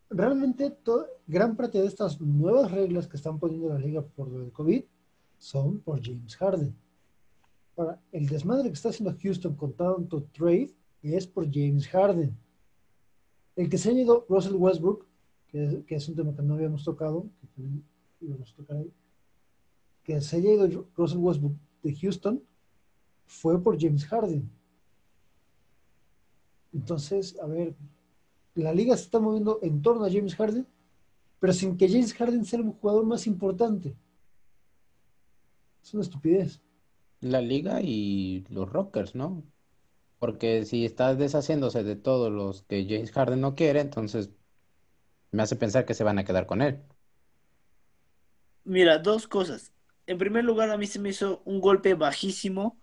[0.10, 4.52] realmente to- gran parte de estas nuevas reglas que están poniendo la liga por del
[4.52, 4.84] COVID
[5.38, 6.76] son por James Harden.
[7.82, 12.38] Ahora, el desmadre que está haciendo Houston con tanto trade es por James Harden.
[13.56, 15.08] El que se ha ido Russell Westbrook,
[15.48, 17.84] que, que es un tema que no habíamos tocado, que también
[18.20, 18.94] íbamos a tocar ahí,
[20.04, 22.44] que se haya ido Russell Westbrook de Houston
[23.26, 24.48] fue por James Harden.
[26.74, 27.76] Entonces, a ver,
[28.54, 30.68] la liga se está moviendo en torno a James Harden,
[31.40, 33.96] pero sin que James Harden sea el jugador más importante.
[35.82, 36.62] Es una estupidez.
[37.22, 39.44] La liga y los Rockers, ¿no?
[40.20, 44.32] Porque si estás deshaciéndose de todos los que James Harden no quiere, entonces
[45.32, 46.82] me hace pensar que se van a quedar con él.
[48.64, 49.72] Mira, dos cosas.
[50.08, 52.80] En primer lugar, a mí se me hizo un golpe bajísimo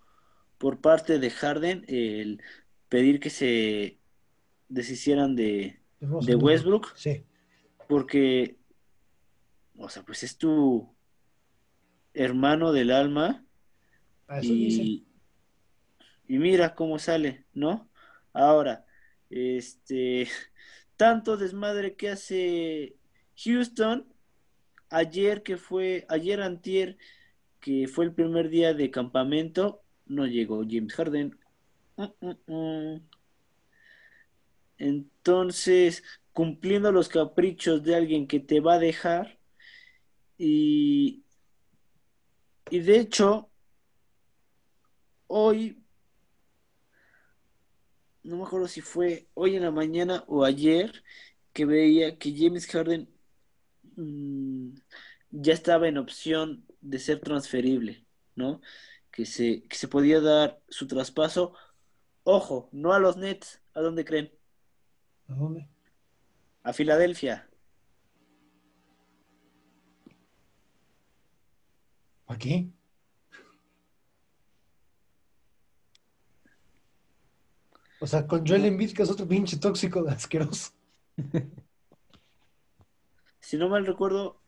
[0.58, 2.42] por parte de Harden el
[2.88, 3.98] pedir que se
[4.68, 7.24] deshicieran de, De Westbrook, Sí.
[7.88, 8.56] porque,
[9.76, 10.88] o sea, pues es tu,
[12.18, 13.44] hermano del alma.
[14.28, 14.82] Eso dice.
[14.82, 15.06] Y,
[16.28, 17.88] y mira cómo sale, ¿no?
[18.32, 18.84] Ahora,
[19.30, 20.28] este,
[20.96, 22.96] tanto desmadre que hace
[23.36, 24.06] Houston,
[24.90, 26.98] ayer que fue, ayer antier,
[27.60, 31.38] que fue el primer día de campamento, no llegó James Harden.
[31.96, 33.02] Mm, mm, mm.
[34.78, 39.38] Entonces, cumpliendo los caprichos de alguien que te va a dejar,
[40.38, 41.24] y,
[42.70, 43.50] y de hecho,
[45.28, 45.80] hoy,
[48.24, 51.04] no me acuerdo si fue hoy en la mañana o ayer,
[51.52, 53.08] que veía que James Harden
[53.96, 54.70] mm,
[55.30, 58.04] ya estaba en opción de ser transferible,
[58.34, 58.60] ¿no?
[59.10, 61.54] Que se, que se podía dar su traspaso.
[62.24, 64.32] Ojo, no a los Nets, ¿a dónde creen?
[65.28, 65.68] ¿A dónde?
[66.62, 67.48] A Filadelfia.
[72.26, 72.68] ¿Para qué?
[78.00, 80.72] O sea, con Joel Embiid, que es otro pinche tóxico asqueroso.
[83.40, 84.42] Si no mal recuerdo,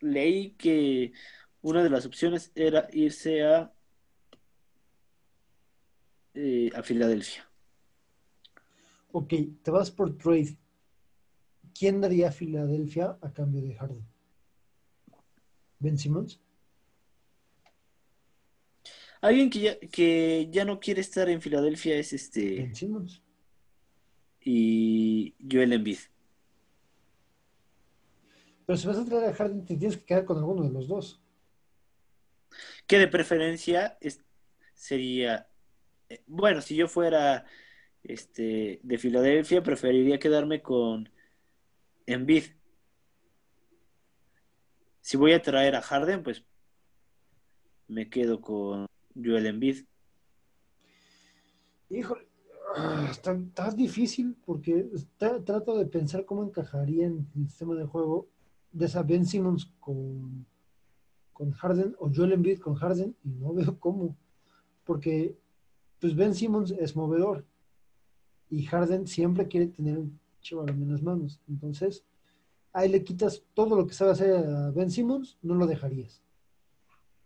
[0.00, 1.14] leí que
[1.62, 3.72] una de las opciones era irse a,
[6.34, 7.48] eh, a Filadelfia.
[9.12, 9.32] Ok,
[9.62, 10.58] te vas por trade.
[11.72, 14.04] ¿Quién daría a Filadelfia a cambio de Harden?
[15.78, 16.38] ¿Ben Simmons?
[19.24, 23.22] Alguien que ya, que ya no quiere estar en Filadelfia es este Simmons.
[24.42, 25.96] y Joel Embiid.
[28.66, 30.86] Pero si vas a traer a Harden, te tienes que quedar con alguno de los
[30.88, 31.22] dos.
[32.86, 34.20] Que de preferencia es-
[34.74, 35.48] sería,
[36.10, 37.46] eh, bueno, si yo fuera
[38.02, 41.08] este de Filadelfia, preferiría quedarme con
[42.04, 42.44] Embiid.
[45.00, 46.44] Si voy a traer a Harden, pues
[47.88, 49.84] me quedo con Joel Embiid.
[51.90, 52.26] Híjole,
[52.76, 54.86] ah, está, está difícil porque
[55.18, 58.28] trato de pensar cómo encajaría en el sistema de juego
[58.72, 60.46] de esa Ben Simmons con,
[61.32, 64.16] con Harden o Joel Embiid con Harden y no veo cómo.
[64.84, 65.36] Porque
[66.00, 67.44] pues Ben Simmons es movedor
[68.50, 71.40] y Harden siempre quiere tener un chivallo en las manos.
[71.48, 72.04] Entonces,
[72.72, 76.23] ahí le quitas todo lo que sabe hacer a Ben Simmons, no lo dejarías.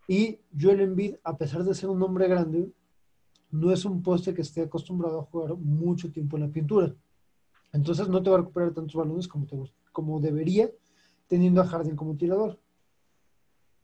[0.08, 2.72] Y Joel Embiid, a pesar de ser un hombre grande,
[3.50, 6.96] no es un poste que esté acostumbrado a jugar mucho tiempo en la pintura.
[7.72, 9.56] Entonces no te va a recuperar tantos balones como, te,
[9.92, 10.70] como debería,
[11.26, 12.58] teniendo a Harden como tirador.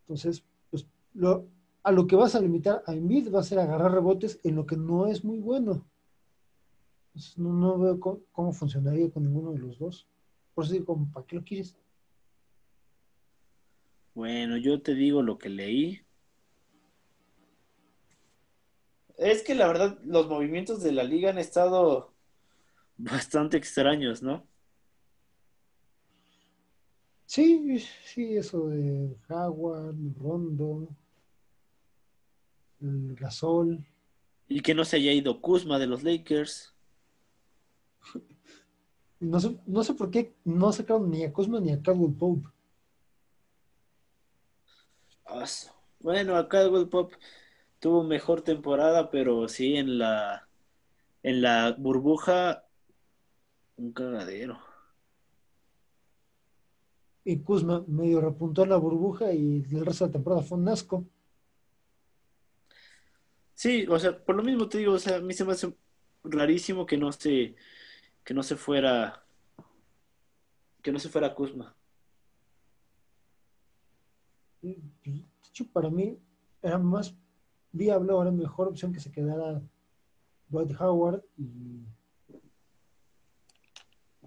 [0.01, 1.47] Entonces, pues lo,
[1.83, 4.65] a lo que vas a limitar a Embiid va a ser agarrar rebotes en lo
[4.65, 5.87] que no es muy bueno.
[7.09, 10.09] Entonces, no, no veo co- cómo, funcionaría con ninguno de los dos.
[10.55, 11.77] Por eso digo, ¿para qué lo quieres?
[14.15, 16.04] Bueno, yo te digo lo que leí.
[19.17, 22.13] Es que la verdad, los movimientos de la liga han estado
[22.97, 24.47] bastante extraños, ¿no?
[27.27, 30.89] Sí, sí, eso de Howard, Rondo,
[32.81, 33.85] el Gasol.
[34.47, 36.75] Y que no se haya ido Kuzma de los Lakers.
[39.21, 42.47] No sé, no sé por qué no sacaron ni a Kuzma ni a Caldwell Pope.
[45.25, 45.47] Ah,
[46.01, 47.13] Bueno, acá el Pop
[47.85, 50.49] tuvo mejor temporada, pero sí en la
[51.23, 52.65] en la burbuja
[53.77, 54.59] un cagadero.
[57.25, 60.69] Y Kuzma medio repuntó en la burbuja y el resto de la temporada fue un
[60.71, 61.05] asco.
[63.53, 65.75] Sí, o sea, por lo mismo te digo, o sea, a mí se me hace
[66.23, 67.55] rarísimo que no se
[68.25, 69.27] que no se fuera
[70.83, 71.77] que no se fuera Kuzma.
[74.63, 76.19] Pues, De hecho, para mí
[76.63, 77.15] era más
[77.75, 79.61] viable o era mejor opción que se quedara
[80.49, 81.85] Dwight Howard y.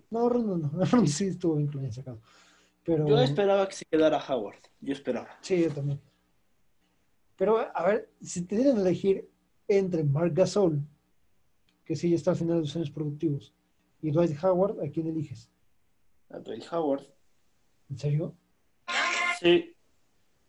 [0.09, 0.85] No, Rondo no.
[0.85, 2.21] Rondo sí estuvo bien hayan sacado.
[2.83, 3.07] Pero.
[3.07, 5.29] Yo esperaba que se quedara Howard, yo esperaba.
[5.41, 5.99] Sí, yo también.
[7.37, 9.29] Pero, a ver, si te dieran a elegir
[9.67, 10.81] entre Mark Gasol,
[11.85, 13.53] que sí ya está al final de los años productivos,
[14.01, 15.49] y Dwight Howard, ¿a quién eliges?
[16.29, 17.05] A Dwight Howard.
[17.89, 18.35] ¿En serio?
[19.39, 19.75] Sí,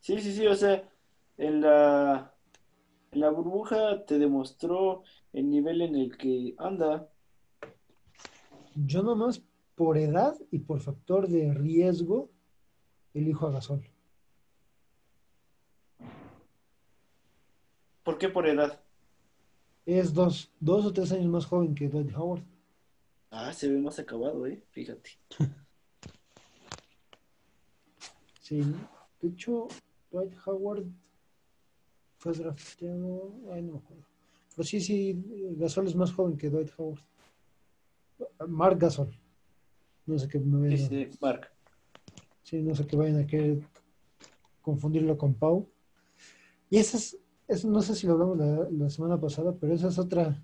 [0.01, 0.89] sí, sí, sí, o sea,
[1.37, 2.35] en la,
[3.13, 5.03] la burbuja te demostró
[5.33, 7.09] el nivel en el que anda.
[8.75, 9.43] Yo nomás
[9.75, 12.31] por edad y por factor de riesgo
[13.15, 13.89] elijo a Gasol.
[18.03, 18.81] ¿Por qué por edad?
[19.85, 22.43] Es dos, dos o tres años más joven que Dwight Howard.
[23.31, 25.11] Ah, se ve más acabado, eh, fíjate.
[28.41, 28.63] Sí,
[29.21, 29.69] de hecho,
[30.11, 30.87] Dwight Howard
[32.19, 34.03] Fue drafteado, ay, no me acuerdo.
[34.57, 35.23] Pero sí, sí,
[35.57, 37.01] Gasol es más joven que Dwight Howard.
[38.49, 39.17] Mark Gasol.
[40.07, 41.51] No sé qué me Sí, vayan, sí, Mark.
[42.43, 43.61] sí, no sé qué vayan a querer
[44.63, 45.69] confundirlo con Pau.
[46.71, 46.99] Y esa
[47.47, 50.43] es, no sé si lo hablamos la, la semana pasada, pero esa es otra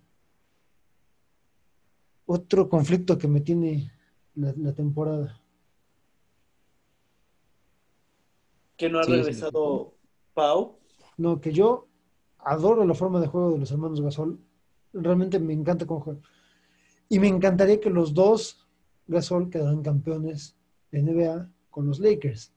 [2.26, 3.90] otro conflicto que me tiene
[4.34, 5.40] la, la temporada.
[8.76, 9.16] Que no ha Sí, sí.
[9.16, 9.94] regresado
[10.34, 10.78] Pau.
[11.16, 11.88] No, que yo
[12.38, 14.38] adoro la forma de juego de los hermanos Gasol.
[14.92, 16.22] Realmente me encanta cómo juegan.
[17.08, 18.66] Y me encantaría que los dos
[19.06, 20.56] Gasol quedaran campeones
[20.90, 22.52] de NBA con los Lakers.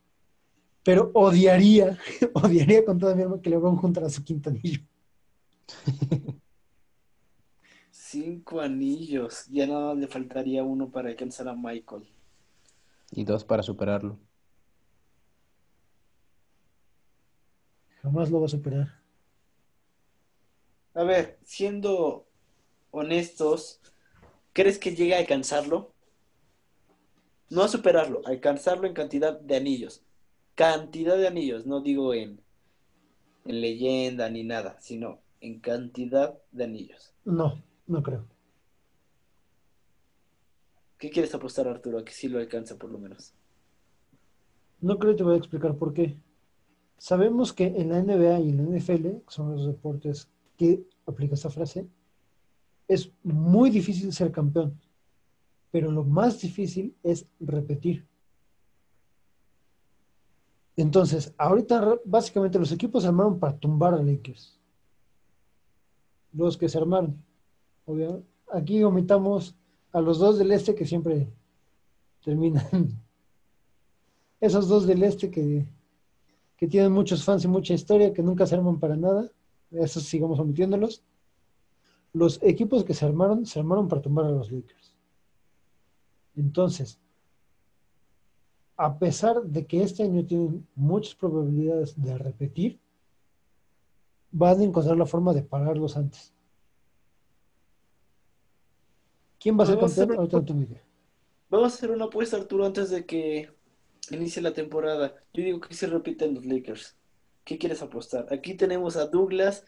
[0.84, 1.98] Pero odiaría,
[2.34, 4.82] odiaría con toda mi alma que LeBron juntara su quinto anillo.
[7.92, 9.48] Cinco anillos.
[9.50, 12.08] Ya nada más le faltaría uno para alcanzar a Michael.
[13.12, 14.18] Y dos para superarlo.
[18.08, 18.88] Jamás lo va a superar.
[20.94, 22.26] A ver, siendo
[22.92, 23.82] honestos,
[24.54, 25.92] ¿crees que llegue a alcanzarlo?
[27.50, 30.04] No a superarlo, alcanzarlo en cantidad de anillos.
[30.56, 32.40] Cantidad de anillos, no digo en,
[33.44, 37.14] en leyenda ni nada, sino en cantidad de anillos.
[37.26, 38.26] No, no creo.
[40.98, 42.00] ¿Qué quieres apostar, Arturo?
[42.00, 43.34] A que sí lo alcanza por lo menos.
[44.80, 46.18] No creo que te voy a explicar por qué.
[46.98, 50.28] Sabemos que en la NBA y en la NFL, que son los deportes
[50.58, 51.88] que aplica esta frase,
[52.88, 54.80] es muy difícil ser campeón,
[55.72, 58.08] pero lo más difícil es repetir.
[60.76, 64.60] Entonces, ahorita básicamente los equipos se armaron para tumbar a Lakers.
[66.34, 67.24] Los que se armaron.
[67.86, 69.56] Obvio, aquí omitamos
[69.92, 71.28] a los dos del este que siempre
[72.24, 72.66] terminan.
[74.40, 75.66] Esos dos del este que,
[76.58, 79.30] que tienen muchos fans y mucha historia, que nunca se arman para nada.
[79.72, 81.04] Esos sigamos omitiéndolos.
[82.14, 84.96] Los equipos que se armaron, se armaron para tumbar a los Lakers.
[86.36, 87.00] Entonces,
[88.76, 92.80] a pesar de que este año tienen muchas probabilidades de repetir,
[94.32, 96.34] van a encontrar la forma de pararlos antes.
[99.40, 100.18] ¿Quién va a ser campeón?
[100.18, 100.84] Ahorita idea.
[101.50, 103.50] Vamos a hacer una apuesta, Arturo, antes de que
[104.16, 105.16] inicie la temporada.
[105.34, 106.96] Yo digo que se repiten los Lakers.
[107.44, 108.28] ¿Qué quieres apostar?
[108.32, 109.66] Aquí tenemos a Douglas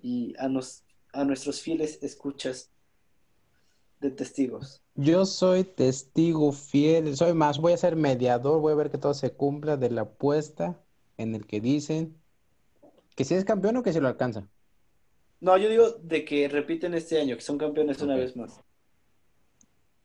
[0.00, 2.70] y a, nos, a nuestros fieles escuchas
[4.00, 4.82] de testigos.
[4.94, 9.14] Yo soy testigo fiel, soy más, voy a ser mediador, voy a ver que todo
[9.14, 10.80] se cumpla de la apuesta
[11.16, 12.16] en el que dicen
[13.16, 14.48] que si es campeón o que se lo alcanza.
[15.40, 18.60] No, yo digo de que repiten este año, que son campeones una vez más.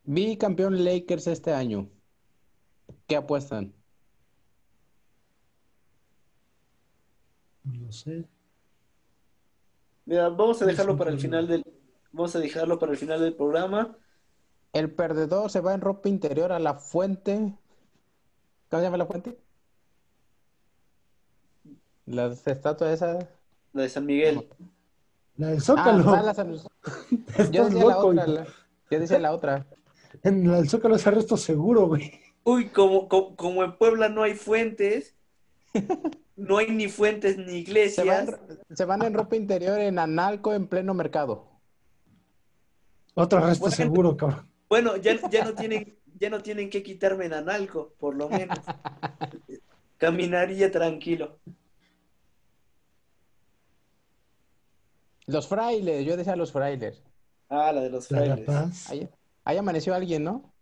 [0.03, 1.89] Bicampeón Lakers este año.
[3.07, 3.73] ¿Qué apuestan?
[7.63, 8.25] No sé.
[10.05, 11.63] Mira, vamos a dejarlo para el final del,
[12.11, 13.97] vamos a dejarlo para el final del programa.
[14.73, 17.55] El perdedor se va en ropa interior a la fuente.
[18.69, 19.37] ¿Cómo se llama la fuente?
[22.05, 23.27] La estatua esa.
[23.73, 24.47] La de San Miguel.
[25.35, 26.09] La del Zócalo.
[26.13, 26.63] ah, la San- Yo
[27.27, 28.23] Estás decía la loco, otra.
[28.23, 28.31] hijo.
[28.33, 28.47] la-
[28.91, 29.65] Yo decía la otra.
[30.23, 32.11] En la del Zócalo es arresto seguro, güey.
[32.47, 35.13] Uy, como, como, como en Puebla no hay fuentes,
[36.37, 38.07] no hay ni fuentes ni Se iglesias.
[38.25, 41.45] van, se van en ropa interior en Analco en pleno mercado.
[43.15, 43.69] Otro Bueno.
[43.69, 44.49] seguro, cabrón.
[44.69, 48.59] Bueno, ya, ya no tienen, ya no tienen que quitarme en analco, por lo menos.
[49.97, 51.39] Caminaría tranquilo.
[55.25, 57.03] Los frailes, yo decía los frailes.
[57.49, 58.89] Ah, la de los frailes.
[58.89, 59.09] Ahí,
[59.43, 60.53] ahí amaneció alguien, ¿no?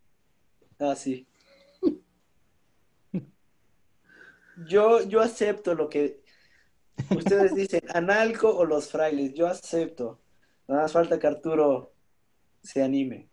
[0.80, 1.28] Ah, sí.
[4.68, 6.22] Yo, yo acepto lo que
[7.10, 10.20] ustedes dicen, analco o los frailes, yo acepto.
[10.68, 11.94] Nada más falta que Arturo
[12.64, 13.30] se anime.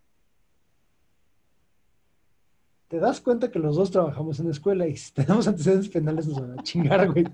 [2.88, 6.26] Te das cuenta que los dos trabajamos en la escuela y si tenemos antecedentes penales
[6.26, 7.26] nos van a chingar, güey.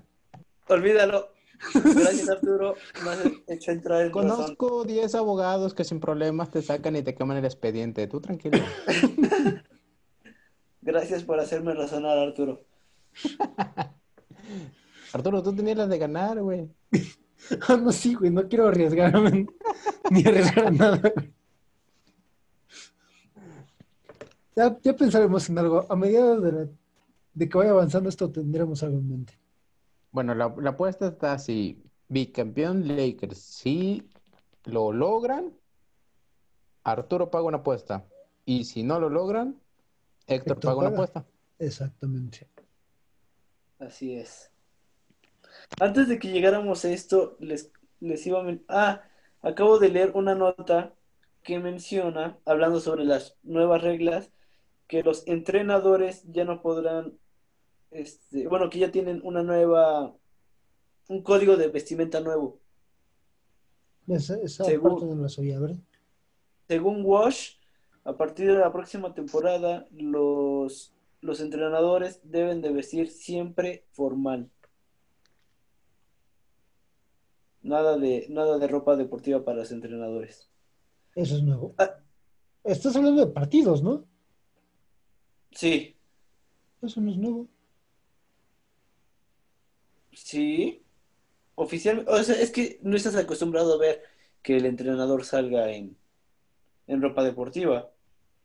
[0.69, 1.33] Olvídalo.
[1.73, 2.75] Gracias, Arturo.
[3.03, 4.11] Me has hecho entrar en.
[4.11, 8.07] Conozco 10 abogados que sin problemas te sacan y te queman el expediente.
[8.07, 8.59] Tú tranquilo.
[10.81, 12.63] Gracias por hacerme razonar, Arturo.
[15.13, 16.69] Arturo, tú tenías las de ganar, güey.
[17.67, 19.47] Ah, no, sí, güey, no quiero arriesgarme
[20.11, 21.01] ni arriesgar nada.
[24.55, 25.85] Ya, ya pensaremos en algo.
[25.89, 26.67] A medida de, la-
[27.33, 29.39] de que vaya avanzando esto, tendremos algo en mente.
[30.11, 31.81] Bueno, la, la apuesta está así.
[32.09, 33.37] Bicampeón Lakers.
[33.39, 34.09] Si
[34.65, 35.53] lo logran,
[36.83, 38.05] Arturo paga una apuesta.
[38.45, 39.59] Y si no lo logran,
[40.27, 41.25] Héctor Héctor paga una apuesta.
[41.57, 42.47] Exactamente.
[43.79, 44.51] Así es.
[45.79, 48.57] Antes de que llegáramos a esto, les, les iba a...
[48.67, 49.03] Ah,
[49.41, 50.93] acabo de leer una nota
[51.43, 54.29] que menciona, hablando sobre las nuevas reglas,
[54.87, 57.17] que los entrenadores ya no podrán,
[57.91, 60.13] este, bueno, que ya tienen una nueva,
[61.07, 62.59] un código de vestimenta nuevo.
[64.07, 65.77] Esa, esa Según- parte no la sabía, ¿verdad?
[66.67, 67.55] Según Wash,
[68.03, 74.49] a partir de la próxima temporada, los, los entrenadores deben de vestir siempre formal.
[77.61, 80.49] Nada de, nada de ropa deportiva para los entrenadores.
[81.15, 81.75] Eso es nuevo.
[81.77, 81.97] Ah.
[82.63, 84.05] Estás hablando de partidos, ¿no?
[85.51, 85.95] Sí,
[86.81, 87.47] Eso no es nuevo.
[90.13, 90.83] sí.
[91.55, 94.01] Oficialmente, o sea, es que no estás acostumbrado a ver
[94.41, 95.97] que el entrenador salga en,
[96.87, 97.91] en ropa deportiva.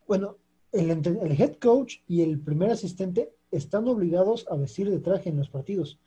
[0.09, 0.39] Bueno,
[0.75, 5.49] el, head coach y el primer asistente están obligados a vestir de traje en los
[5.49, 5.99] partidos.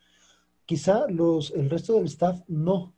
[0.65, 2.93] Quizá los, el resto del staff no.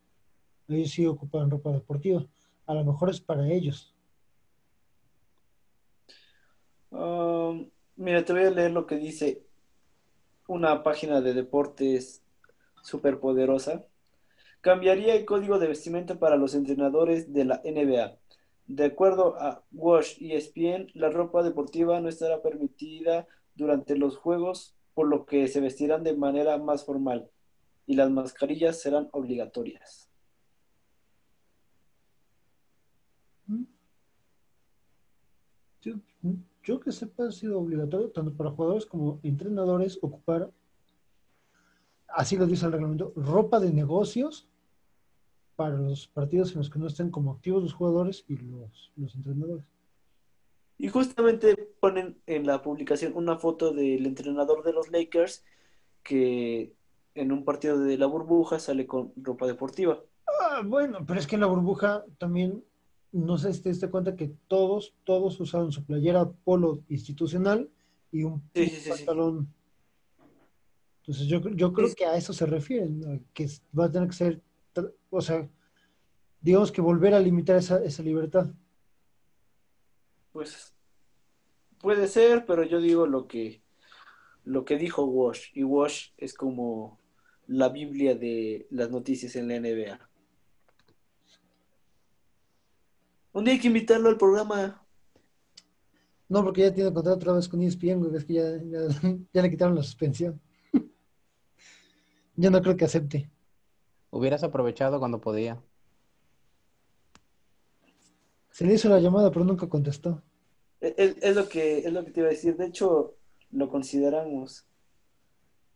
[0.67, 2.25] Ellos sí ocupan ropa deportiva.
[2.65, 3.93] A lo mejor es para ellos.
[6.89, 9.43] Um, mira, te voy a leer lo que dice
[10.47, 12.23] una página de deportes
[12.81, 13.85] súper poderosa.
[14.61, 18.17] Cambiaría el código de vestimenta para los entrenadores de la NBA.
[18.69, 24.75] De acuerdo a Wash y ESPN, la ropa deportiva no estará permitida durante los juegos,
[24.93, 27.31] por lo que se vestirán de manera más formal
[27.87, 30.11] y las mascarillas serán obligatorias.
[35.81, 35.95] Yo,
[36.61, 40.51] yo que sepa, ha sido obligatorio tanto para jugadores como entrenadores ocupar,
[42.07, 44.47] así lo dice el reglamento, ropa de negocios
[45.59, 49.13] para los partidos en los que no estén como activos los jugadores y los, los
[49.13, 49.65] entrenadores.
[50.77, 55.43] Y justamente ponen en la publicación una foto del entrenador de los Lakers
[56.01, 56.71] que
[57.13, 60.01] en un partido de la burbuja sale con ropa deportiva.
[60.25, 62.63] Ah, bueno, pero es que en la burbuja también,
[63.11, 67.69] no sé si te diste cuenta que todos, todos usaron su playera polo institucional
[68.13, 68.89] y un Sí, sí, sí, sí.
[68.91, 69.53] pantalón.
[71.01, 73.47] Entonces yo, yo creo que a eso se refieren, que
[73.77, 74.41] va a tener que ser,
[75.09, 75.49] o sea,
[76.41, 78.47] digamos que volver a limitar esa, esa libertad.
[80.31, 80.73] Pues
[81.79, 83.61] puede ser, pero yo digo lo que
[84.43, 86.99] lo que dijo Wash y Wash es como
[87.47, 89.99] la Biblia de las noticias en la NBA.
[93.31, 94.83] Un día hay que invitarlo al programa.
[96.27, 98.79] No, porque ya tiene contrato otra vez con ESPN, güey, es que ya, ya,
[99.33, 100.39] ya le quitaron la suspensión.
[102.35, 103.29] Yo no creo que acepte.
[104.11, 105.61] Hubieras aprovechado cuando podía.
[108.51, 110.21] Se le hizo la llamada, pero nunca contestó.
[110.81, 112.57] Es, lo que es lo que te iba a decir.
[112.57, 113.15] De hecho,
[113.51, 114.65] lo consideramos.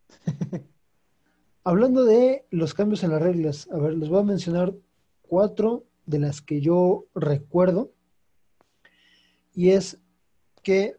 [1.64, 4.74] Hablando de los cambios en las reglas, a ver, les voy a mencionar
[5.22, 7.92] cuatro de las que yo recuerdo.
[9.54, 10.00] Y es
[10.62, 10.98] que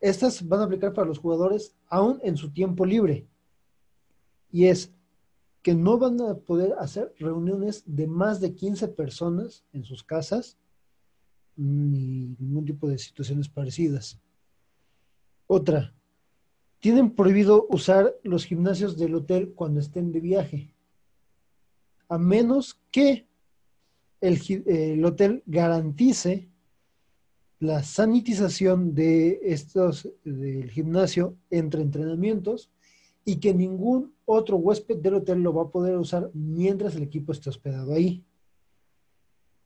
[0.00, 3.26] estas van a aplicar para los jugadores aún en su tiempo libre.
[4.52, 4.93] Y es
[5.64, 10.58] que no van a poder hacer reuniones de más de 15 personas en sus casas,
[11.56, 14.20] ni ningún tipo de situaciones parecidas.
[15.46, 15.94] Otra,
[16.80, 20.74] tienen prohibido usar los gimnasios del hotel cuando estén de viaje,
[22.10, 23.26] a menos que
[24.20, 26.46] el, hotel garantice
[27.58, 32.70] la sanitización de estos del gimnasio entre entrenamientos
[33.24, 37.32] y que ningún otro huésped del hotel lo va a poder usar mientras el equipo
[37.32, 38.24] esté hospedado ahí.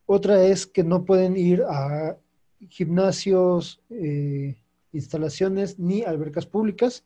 [0.07, 2.19] Otra es que no pueden ir a
[2.69, 4.57] gimnasios, eh,
[4.93, 7.05] instalaciones ni albercas públicas.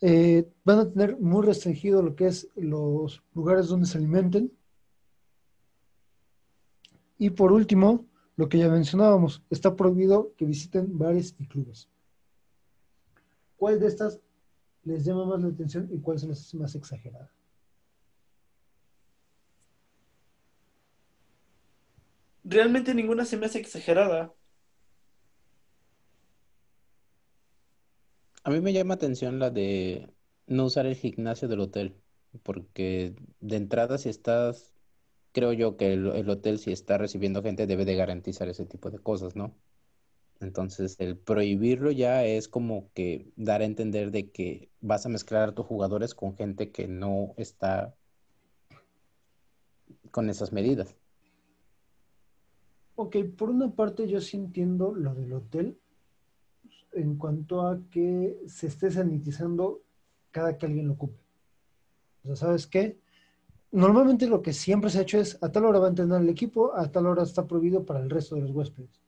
[0.00, 4.52] Eh, van a tener muy restringido lo que es los lugares donde se alimenten.
[7.16, 8.04] Y por último,
[8.36, 11.88] lo que ya mencionábamos, está prohibido que visiten bares y clubes.
[13.64, 14.20] ¿Cuál de estas
[14.82, 17.32] les llama más la atención y cuál se les hace más exagerada?
[22.44, 24.34] Realmente ninguna se me hace exagerada.
[28.42, 30.12] A mí me llama atención la de
[30.46, 31.96] no usar el gimnasio del hotel,
[32.42, 34.74] porque de entrada si estás,
[35.32, 38.90] creo yo que el, el hotel si está recibiendo gente debe de garantizar ese tipo
[38.90, 39.56] de cosas, ¿no?
[40.44, 45.48] Entonces el prohibirlo ya es como que dar a entender de que vas a mezclar
[45.48, 47.94] a tus jugadores con gente que no está
[50.10, 50.94] con esas medidas.
[52.96, 55.78] Ok, por una parte yo sí entiendo lo del hotel
[56.92, 59.82] en cuanto a que se esté sanitizando
[60.30, 61.18] cada que alguien lo ocupe.
[62.22, 63.00] O sea, ¿sabes qué?
[63.72, 66.28] Normalmente lo que siempre se ha hecho es a tal hora va a entrenar el
[66.28, 69.03] equipo, a tal hora está prohibido para el resto de los huéspedes.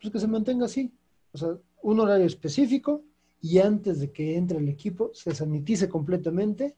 [0.00, 0.92] Pues que se mantenga así.
[1.32, 3.02] O sea, un horario específico
[3.40, 6.76] y antes de que entre el equipo se sanitice completamente.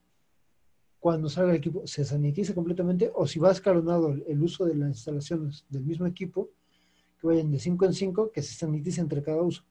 [0.98, 4.90] Cuando salga el equipo se sanitice completamente o si va escalonado el, uso de las
[4.90, 6.50] instalaciones del mismo equipo,
[7.18, 9.62] que vayan de 5 en 5, que se sanitice entre cada uso.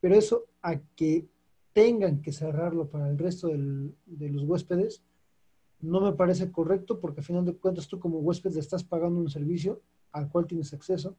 [0.00, 1.26] Pero eso a que
[1.72, 5.02] tengan que cerrarlo para el resto del- de los huéspedes,
[5.80, 9.20] no me parece correcto porque al final de cuentas tú como huésped le estás pagando
[9.20, 9.80] un servicio
[10.12, 11.16] al cual tienes acceso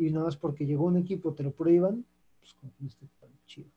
[0.00, 2.04] y nada más porque llegó un equipo te lo prohíban,
[2.40, 3.68] pues como que no está tan chido.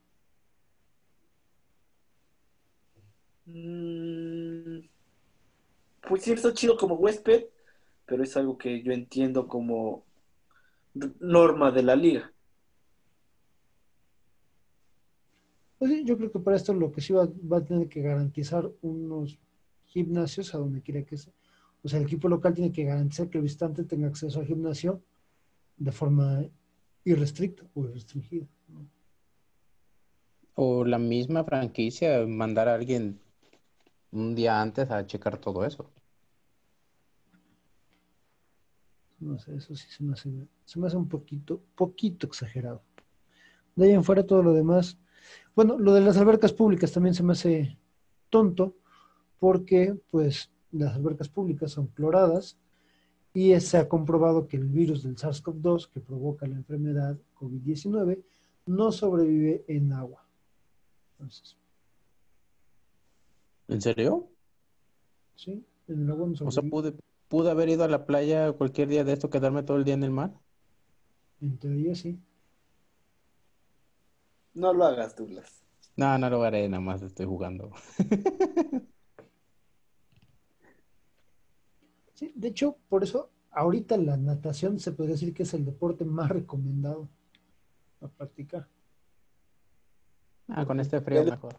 [3.45, 4.87] Mm,
[6.07, 7.45] Pues sí, está chido como huésped,
[8.05, 10.03] pero es algo que yo entiendo como
[11.19, 12.31] norma de la liga.
[15.79, 18.01] Pues sí, yo creo que para esto lo que sí va, va a tener que
[18.01, 19.37] garantizar unos
[19.85, 21.33] gimnasios a donde quiera que sea.
[21.83, 25.01] O sea, el equipo local tiene que garantizar que el visitante tenga acceso al gimnasio
[25.77, 26.45] de forma
[27.03, 28.47] irrestricta o restringida.
[28.67, 28.87] ¿no?
[30.55, 33.19] O la misma franquicia, mandar a alguien
[34.11, 35.89] un día antes a checar todo eso.
[39.19, 40.29] No sé, eso sí se me hace,
[40.65, 42.83] se me hace un poquito, poquito exagerado.
[43.75, 44.97] De ahí en fuera todo lo demás.
[45.55, 47.77] Bueno, lo de las albercas públicas también se me hace
[48.29, 48.75] tonto
[49.39, 52.57] porque pues las albercas públicas son cloradas
[53.33, 58.23] y se ha comprobado que el virus del SARS-CoV-2 que provoca la enfermedad COVID-19
[58.67, 60.25] no sobrevive en agua.
[61.13, 61.57] Entonces,
[63.67, 64.29] ¿En serio?
[65.35, 65.65] ¿sí?
[65.87, 66.69] En el agua no O sea, sobrevive.
[66.69, 66.93] pude,
[67.27, 70.03] pude haber ido a la playa cualquier día de esto, quedarme todo el día en
[70.03, 70.33] el mar.
[71.41, 72.19] En teoría sí.
[74.53, 75.63] No lo hagas, Douglas.
[75.95, 77.71] No, no lo haré, nada más estoy jugando.
[82.13, 86.05] Sí, de hecho, por eso ahorita la natación se podría decir que es el deporte
[86.05, 87.09] más recomendado
[88.01, 88.67] a practicar.
[90.47, 91.55] Ah, con este frío mejor.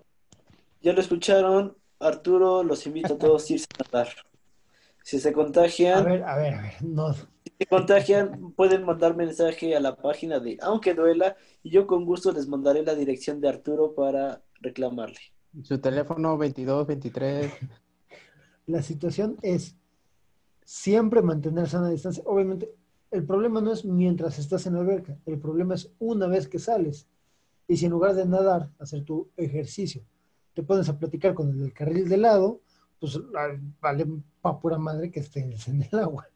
[0.82, 4.08] Ya lo escucharon, Arturo los invita a todos a irse a nadar.
[5.02, 7.26] Si se A contagian, ver, a ver, a ver, no, si
[7.58, 12.32] se contagian, pueden mandar mensaje a la página de Aunque Duela y yo con gusto
[12.32, 15.18] les mandaré la dirección de Arturo para reclamarle.
[15.62, 17.52] Su teléfono 22, 23.
[18.66, 19.76] la situación es
[20.64, 22.22] siempre mantener sana distancia.
[22.26, 22.74] Obviamente,
[23.10, 26.58] el problema no es mientras estás en la alberca, el problema es una vez que
[26.58, 27.06] sales.
[27.68, 30.02] Y si en lugar de nadar, hacer tu ejercicio,
[30.54, 32.60] te pones a platicar con el del carril de lado,
[32.98, 33.48] pues ah,
[33.80, 34.06] vale
[34.40, 36.28] pa' pura madre que estés en el agua.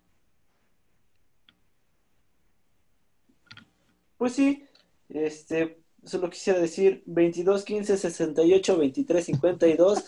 [4.16, 4.64] Pues sí,
[5.08, 10.04] este, solo quisiera decir 22 15 68 23 52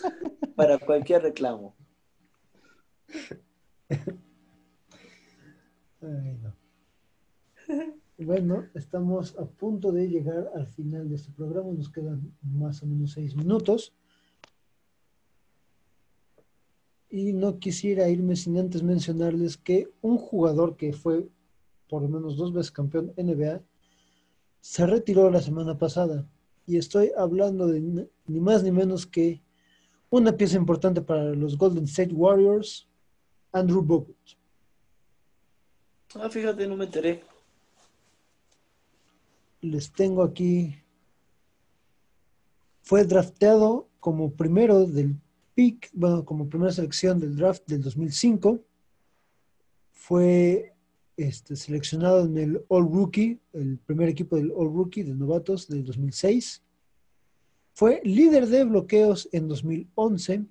[0.56, 1.76] para cualquier reclamo.
[8.22, 11.72] Bueno, estamos a punto de llegar al final de este programa.
[11.72, 13.94] Nos quedan más o menos seis minutos.
[17.08, 21.30] Y no quisiera irme sin antes mencionarles que un jugador que fue
[21.88, 23.62] por lo menos dos veces campeón NBA
[24.60, 26.28] se retiró la semana pasada.
[26.66, 29.42] Y estoy hablando de ni más ni menos que
[30.10, 32.89] una pieza importante para los Golden State Warriors,
[33.52, 34.16] Andrew Bogut.
[36.14, 37.22] Ah, fíjate, no me enteré.
[39.60, 40.74] les tengo aquí.
[42.82, 45.16] Fue drafteado como primero del
[45.54, 48.60] pick, bueno, como primera selección del draft del 2005.
[49.92, 50.74] Fue
[51.16, 55.84] este, seleccionado en el All Rookie, el primer equipo del All Rookie de novatos del
[55.84, 56.62] 2006.
[57.74, 60.44] Fue líder de bloqueos en 2011,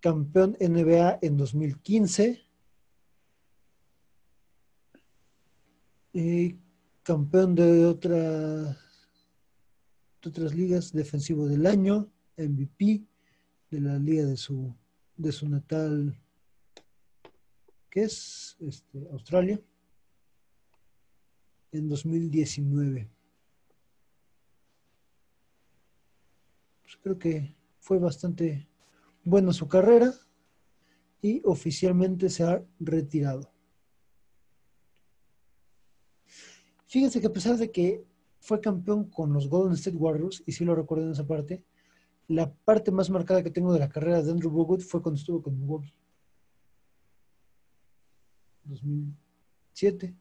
[0.00, 2.42] campeón NBA en 2015.
[6.12, 6.56] Y
[7.02, 8.76] campeón de otras,
[10.22, 13.04] de otras ligas, defensivo del año, MVP
[13.70, 14.74] de la liga de su,
[15.16, 16.18] de su natal,
[17.90, 19.60] que es este, Australia,
[21.72, 23.10] en 2019.
[26.82, 28.68] Pues creo que fue bastante
[29.26, 30.14] buena su carrera
[31.20, 33.50] y oficialmente se ha retirado.
[36.86, 38.04] Fíjense que a pesar de que
[38.38, 41.64] fue campeón con los Golden State Warriors, y sí lo recuerdo en esa parte,
[42.28, 45.42] la parte más marcada que tengo de la carrera de Andrew Bogut fue cuando estuvo
[45.42, 45.92] con Milwaukee.
[48.64, 50.14] 2007.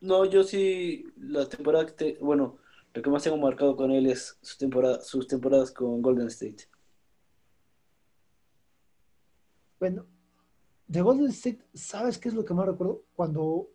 [0.00, 2.58] No, yo sí, la temporada que te- bueno,
[2.94, 6.68] lo que más tengo marcado con él es su temporada, sus temporadas con Golden State.
[9.78, 10.06] Bueno,
[10.86, 13.04] de Golden State, ¿sabes qué es lo que más recuerdo?
[13.14, 13.68] Cuando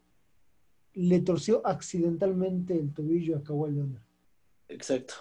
[0.94, 4.04] le torció accidentalmente el tobillo a Kawhi Leonard.
[4.68, 5.14] Exacto.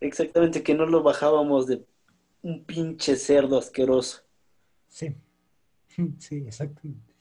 [0.00, 1.84] Exactamente, que no lo bajábamos de
[2.42, 4.22] un pinche cerdo asqueroso.
[4.88, 5.16] Sí,
[6.18, 7.12] sí, exactamente.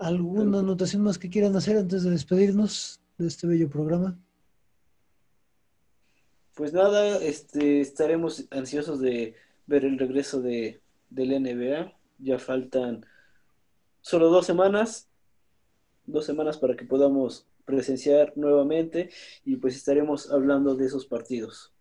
[0.00, 4.16] ¿Alguna anotación más que quieran hacer antes de despedirnos de este bello programa?
[6.58, 9.36] Pues nada, este, estaremos ansiosos de
[9.68, 11.96] ver el regreso de, del NBA.
[12.18, 13.06] Ya faltan
[14.00, 15.08] solo dos semanas,
[16.04, 19.08] dos semanas para que podamos presenciar nuevamente
[19.44, 21.72] y pues estaremos hablando de esos partidos.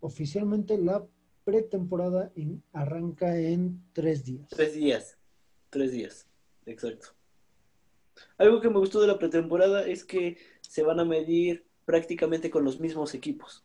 [0.00, 1.02] Oficialmente la
[1.44, 2.30] pretemporada
[2.74, 4.50] arranca en tres días.
[4.50, 5.16] Tres días,
[5.70, 6.26] tres días,
[6.66, 7.14] exacto.
[8.36, 12.62] Algo que me gustó de la pretemporada es que se van a medir prácticamente con
[12.62, 13.64] los mismos equipos,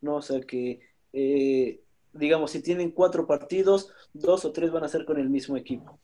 [0.00, 0.16] ¿no?
[0.16, 0.80] O sea que,
[1.12, 1.80] eh,
[2.12, 6.00] digamos, si tienen cuatro partidos, dos o tres van a ser con el mismo equipo.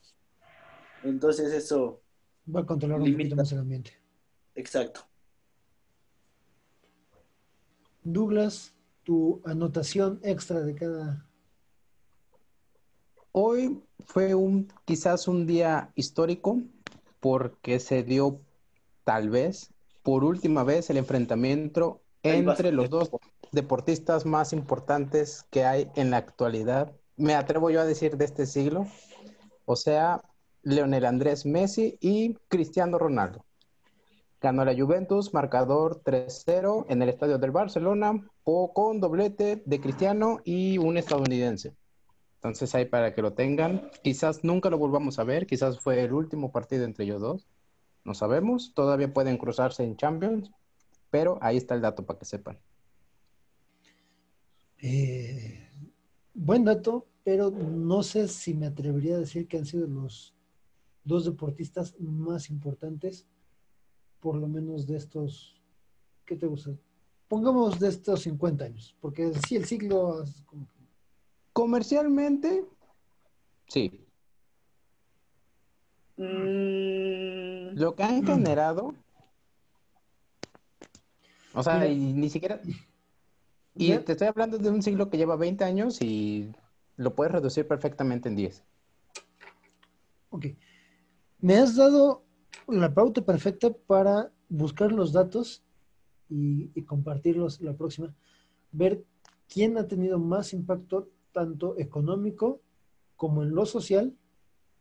[1.02, 2.02] Entonces eso
[2.54, 3.98] Va a controlar un poquito más el ambiente.
[4.54, 5.00] Exacto.
[8.04, 11.26] Douglas, tu anotación extra de cada.
[13.32, 16.62] Hoy fue un quizás un día histórico
[17.18, 18.40] porque se dio
[19.02, 19.72] tal vez
[20.06, 23.10] por última vez el enfrentamiento entre los dos
[23.50, 26.92] deportistas más importantes que hay en la actualidad.
[27.16, 28.86] Me atrevo yo a decir de este siglo.
[29.64, 30.22] O sea,
[30.62, 33.44] Leonel Andrés Messi y Cristiano Ronaldo.
[34.40, 40.38] Ganó la Juventus, marcador 3-0 en el estadio del Barcelona, o con doblete de Cristiano
[40.44, 41.74] y un estadounidense.
[42.36, 43.90] Entonces ahí para que lo tengan.
[44.04, 47.48] Quizás nunca lo volvamos a ver, quizás fue el último partido entre ellos dos.
[48.06, 50.52] No sabemos, todavía pueden cruzarse en Champions,
[51.10, 52.56] pero ahí está el dato para que sepan.
[54.78, 55.68] Eh,
[56.32, 60.36] buen dato, pero no sé si me atrevería a decir que han sido los
[61.02, 63.26] dos deportistas más importantes,
[64.20, 65.60] por lo menos de estos,
[66.24, 66.70] ¿qué te gusta?
[67.26, 70.22] Pongamos de estos 50 años, porque sí, el siglo...
[71.52, 72.64] Comercialmente,
[73.66, 74.06] sí.
[76.18, 77.55] Mm.
[77.74, 78.94] Lo que han generado,
[81.54, 82.60] o sea, ni siquiera...
[83.74, 86.50] Y te estoy hablando de un siglo que lleva 20 años y
[86.96, 88.62] lo puedes reducir perfectamente en 10.
[90.30, 90.46] Ok
[91.40, 92.24] me has dado
[92.66, 95.62] la pauta perfecta para buscar los datos
[96.28, 98.14] y, compartirlos la próxima.
[98.72, 99.04] Ver
[99.48, 102.60] quién ha tenido más impacto tanto económico
[103.16, 104.12] como en lo social.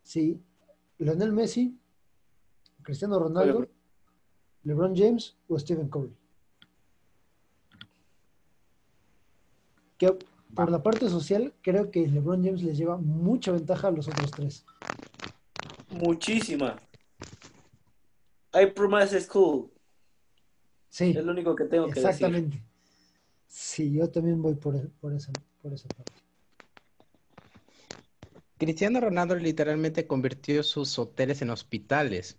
[0.02, 0.40] Sí,
[0.98, 1.78] Lionel Messi,
[2.86, 3.68] Cristiano Ronaldo,
[4.62, 6.14] LeBron James o Stephen Curry.
[9.98, 10.16] Que
[10.54, 14.30] por la parte social, creo que LeBron James les lleva mucha ventaja a los otros
[14.30, 14.64] tres
[15.90, 16.80] muchísima.
[18.54, 19.70] I promise school.
[20.88, 21.10] Sí.
[21.10, 22.06] Es lo único que tengo que decir.
[22.06, 22.62] Exactamente.
[23.48, 26.12] Sí, yo también voy por, por, esa, por esa parte.
[28.58, 32.38] Cristiano Ronaldo literalmente convirtió sus hoteles en hospitales.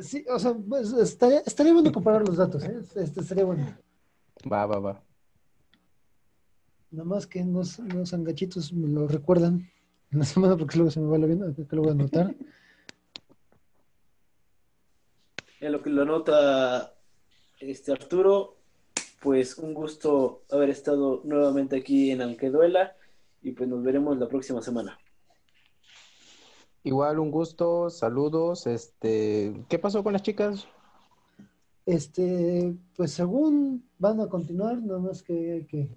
[0.00, 2.80] Sí, o sea, pues, estaría, estaría, bueno comparar los datos, ¿eh?
[2.96, 3.76] Este estaría bueno.
[4.50, 5.02] Va, va, va.
[6.90, 9.70] Nada más que los, los angachitos me lo recuerdan
[10.12, 12.34] en la semana porque luego se me va la vida, que lo voy a anotar.
[15.60, 16.94] En lo que lo anota
[17.58, 18.56] este Arturo,
[19.20, 22.94] pues un gusto haber estado nuevamente aquí en Alqueduela
[23.42, 24.98] y pues nos veremos la próxima semana.
[26.84, 28.66] Igual un gusto, saludos.
[28.66, 30.68] Este, ¿qué pasó con las chicas?
[31.86, 35.90] Este, pues según van a continuar, nada más que hay que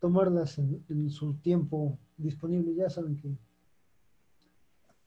[0.00, 3.28] tomarlas en su tiempo disponible, ya saben que.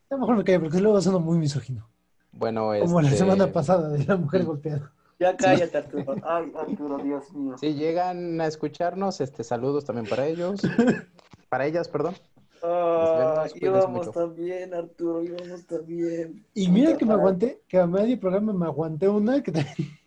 [0.10, 1.88] A lo mejor me cae porque luego suena muy misógino.
[2.32, 4.94] Bueno, Como la este, semana pasada de la mujer golpeada.
[5.20, 6.16] Ya cállate, Arturo.
[6.24, 7.58] Ay, Arturo, Dios mío.
[7.58, 10.62] Si llegan a escucharnos, este saludos también para ellos.
[11.50, 12.16] para ellas, perdón.
[12.64, 16.46] Ah, íbamos también, Arturo, íbamos también.
[16.54, 19.98] Y mira que me aguanté, que a medio programa me aguanté una que también.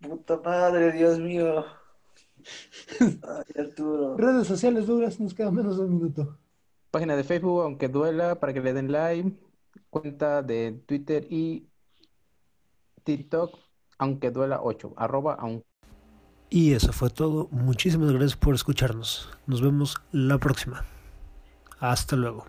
[0.00, 1.64] Puta madre, Dios mío.
[3.00, 4.16] Ay, Arturo.
[4.16, 6.38] Redes sociales duras, nos queda menos de un minuto.
[6.90, 9.32] Página de Facebook, aunque duela, para que le den like.
[9.88, 11.68] Cuenta de Twitter y
[13.04, 13.56] TikTok,
[13.98, 14.94] aunque duela 8.
[14.96, 15.66] Arroba aunque.
[16.50, 17.48] Y eso fue todo.
[17.50, 19.30] Muchísimas gracias por escucharnos.
[19.46, 20.84] Nos vemos la próxima.
[21.82, 22.44] Hasta luego.